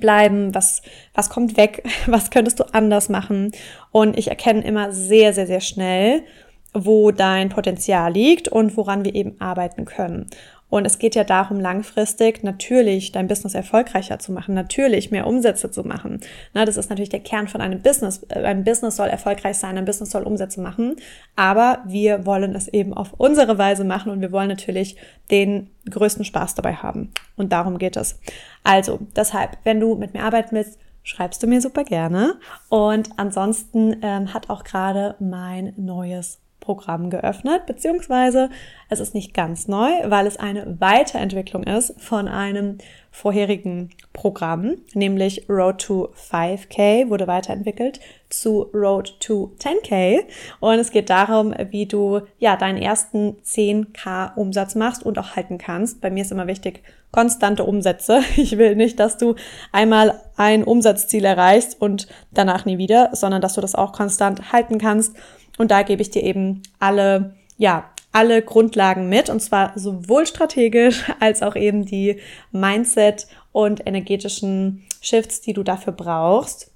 bleiben, 0.00 0.54
was, 0.54 0.82
was 1.14 1.30
kommt 1.30 1.56
weg, 1.56 1.82
was 2.06 2.30
könntest 2.30 2.60
du 2.60 2.64
anders 2.72 3.08
machen. 3.08 3.52
Und 3.90 4.18
ich 4.18 4.28
erkenne 4.28 4.64
immer 4.64 4.92
sehr, 4.92 5.32
sehr, 5.32 5.46
sehr 5.46 5.60
schnell, 5.60 6.24
wo 6.74 7.10
dein 7.10 7.48
Potenzial 7.50 8.12
liegt 8.12 8.48
und 8.48 8.76
woran 8.76 9.04
wir 9.04 9.14
eben 9.14 9.40
arbeiten 9.40 9.84
können. 9.84 10.26
Und 10.72 10.86
es 10.86 10.98
geht 10.98 11.14
ja 11.14 11.22
darum, 11.22 11.60
langfristig 11.60 12.42
natürlich 12.42 13.12
dein 13.12 13.28
Business 13.28 13.54
erfolgreicher 13.54 14.18
zu 14.18 14.32
machen, 14.32 14.54
natürlich 14.54 15.10
mehr 15.10 15.26
Umsätze 15.26 15.70
zu 15.70 15.84
machen. 15.84 16.20
Na, 16.54 16.64
das 16.64 16.78
ist 16.78 16.88
natürlich 16.88 17.10
der 17.10 17.20
Kern 17.20 17.46
von 17.46 17.60
einem 17.60 17.82
Business. 17.82 18.24
Ein 18.30 18.64
Business 18.64 18.96
soll 18.96 19.08
erfolgreich 19.08 19.58
sein, 19.58 19.76
ein 19.76 19.84
Business 19.84 20.12
soll 20.12 20.22
Umsätze 20.22 20.62
machen. 20.62 20.96
Aber 21.36 21.82
wir 21.86 22.24
wollen 22.24 22.54
es 22.54 22.68
eben 22.68 22.94
auf 22.94 23.12
unsere 23.18 23.58
Weise 23.58 23.84
machen 23.84 24.10
und 24.10 24.22
wir 24.22 24.32
wollen 24.32 24.48
natürlich 24.48 24.96
den 25.30 25.68
größten 25.90 26.24
Spaß 26.24 26.54
dabei 26.54 26.72
haben. 26.72 27.12
Und 27.36 27.52
darum 27.52 27.76
geht 27.76 27.98
es. 27.98 28.18
Also, 28.64 28.98
deshalb, 29.14 29.58
wenn 29.64 29.78
du 29.78 29.96
mit 29.96 30.14
mir 30.14 30.22
arbeiten 30.22 30.56
willst, 30.56 30.78
schreibst 31.02 31.42
du 31.42 31.48
mir 31.48 31.60
super 31.60 31.84
gerne. 31.84 32.36
Und 32.70 33.10
ansonsten 33.18 33.96
ähm, 34.00 34.32
hat 34.32 34.48
auch 34.48 34.64
gerade 34.64 35.16
mein 35.20 35.74
neues 35.76 36.38
Programm 36.62 37.10
geöffnet, 37.10 37.66
beziehungsweise 37.66 38.48
es 38.88 39.00
ist 39.00 39.14
nicht 39.14 39.34
ganz 39.34 39.68
neu, 39.68 39.90
weil 40.06 40.26
es 40.26 40.38
eine 40.38 40.80
Weiterentwicklung 40.80 41.64
ist 41.64 42.00
von 42.00 42.28
einem 42.28 42.78
vorherigen 43.10 43.90
Programm, 44.14 44.76
nämlich 44.94 45.46
Road 45.50 45.82
to 45.82 46.08
5K 46.30 47.10
wurde 47.10 47.26
weiterentwickelt 47.26 48.00
zu 48.30 48.70
Road 48.72 49.20
to 49.20 49.54
10K 49.58 50.20
und 50.60 50.78
es 50.78 50.90
geht 50.90 51.10
darum, 51.10 51.54
wie 51.70 51.84
du 51.84 52.22
ja 52.38 52.56
deinen 52.56 52.78
ersten 52.78 53.36
10K 53.44 54.34
Umsatz 54.36 54.74
machst 54.74 55.04
und 55.04 55.18
auch 55.18 55.36
halten 55.36 55.58
kannst. 55.58 56.00
Bei 56.00 56.10
mir 56.10 56.22
ist 56.22 56.32
immer 56.32 56.46
wichtig 56.46 56.82
konstante 57.10 57.64
Umsätze. 57.64 58.22
Ich 58.36 58.56
will 58.56 58.74
nicht, 58.76 58.98
dass 58.98 59.18
du 59.18 59.34
einmal 59.72 60.20
ein 60.36 60.64
Umsatzziel 60.64 61.24
erreichst 61.24 61.80
und 61.80 62.08
danach 62.30 62.64
nie 62.64 62.78
wieder, 62.78 63.10
sondern 63.12 63.42
dass 63.42 63.54
du 63.54 63.60
das 63.60 63.74
auch 63.74 63.92
konstant 63.92 64.52
halten 64.52 64.78
kannst 64.78 65.14
und 65.58 65.70
da 65.70 65.82
gebe 65.82 66.02
ich 66.02 66.10
dir 66.10 66.22
eben 66.22 66.62
alle, 66.78 67.34
ja, 67.56 67.90
alle 68.12 68.42
Grundlagen 68.42 69.08
mit 69.08 69.30
und 69.30 69.40
zwar 69.40 69.72
sowohl 69.78 70.26
strategisch 70.26 71.04
als 71.20 71.42
auch 71.42 71.56
eben 71.56 71.84
die 71.84 72.20
Mindset 72.50 73.26
und 73.52 73.86
energetischen 73.86 74.84
Shifts, 75.00 75.40
die 75.40 75.52
du 75.52 75.62
dafür 75.62 75.92
brauchst. 75.92 76.70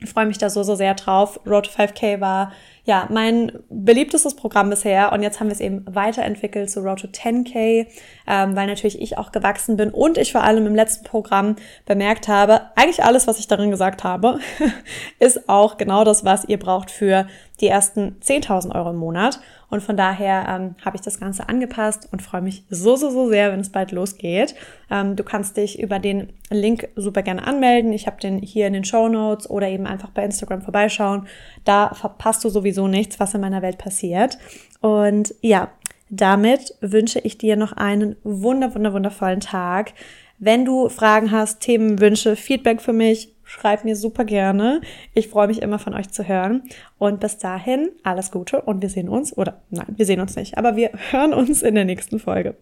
Ich 0.00 0.10
freue 0.10 0.26
mich 0.26 0.38
da 0.38 0.48
so, 0.48 0.62
so 0.62 0.74
sehr 0.74 0.94
drauf. 0.94 1.40
Road 1.46 1.66
to 1.66 1.72
5K 1.72 2.20
war 2.20 2.52
ja, 2.88 3.06
mein 3.10 3.52
beliebtestes 3.68 4.34
Programm 4.34 4.70
bisher 4.70 5.12
und 5.12 5.22
jetzt 5.22 5.40
haben 5.40 5.48
wir 5.48 5.52
es 5.52 5.60
eben 5.60 5.84
weiterentwickelt 5.86 6.70
zu 6.70 6.80
Road 6.80 7.00
to 7.00 7.06
10K, 7.06 7.86
ähm, 8.26 8.56
weil 8.56 8.66
natürlich 8.66 8.98
ich 8.98 9.18
auch 9.18 9.30
gewachsen 9.30 9.76
bin 9.76 9.90
und 9.90 10.16
ich 10.16 10.32
vor 10.32 10.42
allem 10.42 10.66
im 10.66 10.74
letzten 10.74 11.04
Programm 11.04 11.56
bemerkt 11.84 12.28
habe, 12.28 12.62
eigentlich 12.76 13.04
alles, 13.04 13.26
was 13.26 13.38
ich 13.40 13.46
darin 13.46 13.70
gesagt 13.70 14.04
habe, 14.04 14.38
ist 15.18 15.50
auch 15.50 15.76
genau 15.76 16.02
das, 16.02 16.24
was 16.24 16.46
ihr 16.46 16.58
braucht 16.58 16.90
für 16.90 17.26
die 17.60 17.68
ersten 17.68 18.16
10.000 18.22 18.74
Euro 18.74 18.90
im 18.90 18.96
Monat. 18.96 19.38
Und 19.70 19.82
von 19.82 19.98
daher 19.98 20.46
ähm, 20.48 20.76
habe 20.82 20.96
ich 20.96 21.02
das 21.02 21.20
Ganze 21.20 21.48
angepasst 21.48 22.08
und 22.10 22.22
freue 22.22 22.40
mich 22.40 22.64
so, 22.70 22.96
so, 22.96 23.10
so 23.10 23.28
sehr, 23.28 23.52
wenn 23.52 23.60
es 23.60 23.70
bald 23.70 23.92
losgeht. 23.92 24.54
Ähm, 24.90 25.14
du 25.14 25.24
kannst 25.24 25.58
dich 25.58 25.78
über 25.78 25.98
den 25.98 26.32
Link 26.48 26.88
super 26.96 27.22
gerne 27.22 27.46
anmelden. 27.46 27.92
Ich 27.92 28.06
habe 28.06 28.18
den 28.18 28.38
hier 28.38 28.66
in 28.66 28.72
den 28.72 28.84
Show 28.84 29.08
Notes 29.08 29.50
oder 29.50 29.68
eben 29.68 29.86
einfach 29.86 30.10
bei 30.10 30.24
Instagram 30.24 30.62
vorbeischauen. 30.62 31.26
Da 31.64 31.92
verpasst 31.92 32.44
du 32.44 32.48
sowieso 32.78 32.88
nichts, 32.88 33.20
was 33.20 33.34
in 33.34 33.40
meiner 33.40 33.62
Welt 33.62 33.78
passiert. 33.78 34.38
Und 34.80 35.34
ja, 35.40 35.70
damit 36.10 36.74
wünsche 36.80 37.18
ich 37.20 37.36
dir 37.36 37.56
noch 37.56 37.72
einen 37.72 38.16
wunder, 38.22 38.74
wunder, 38.74 38.92
wundervollen 38.92 39.40
Tag. 39.40 39.92
Wenn 40.38 40.64
du 40.64 40.88
Fragen 40.88 41.32
hast, 41.32 41.60
Themen, 41.60 42.00
Wünsche, 42.00 42.36
Feedback 42.36 42.80
für 42.80 42.92
mich, 42.92 43.34
schreib 43.42 43.84
mir 43.84 43.96
super 43.96 44.24
gerne. 44.24 44.80
Ich 45.14 45.28
freue 45.28 45.48
mich 45.48 45.62
immer 45.62 45.78
von 45.78 45.94
euch 45.94 46.10
zu 46.10 46.28
hören. 46.28 46.62
Und 46.98 47.20
bis 47.20 47.38
dahin 47.38 47.90
alles 48.04 48.30
Gute 48.30 48.62
und 48.62 48.80
wir 48.80 48.88
sehen 48.88 49.08
uns, 49.08 49.36
oder 49.36 49.60
nein, 49.70 49.94
wir 49.96 50.06
sehen 50.06 50.20
uns 50.20 50.36
nicht, 50.36 50.56
aber 50.56 50.76
wir 50.76 50.90
hören 51.10 51.34
uns 51.34 51.62
in 51.62 51.74
der 51.74 51.84
nächsten 51.84 52.20
Folge. 52.20 52.54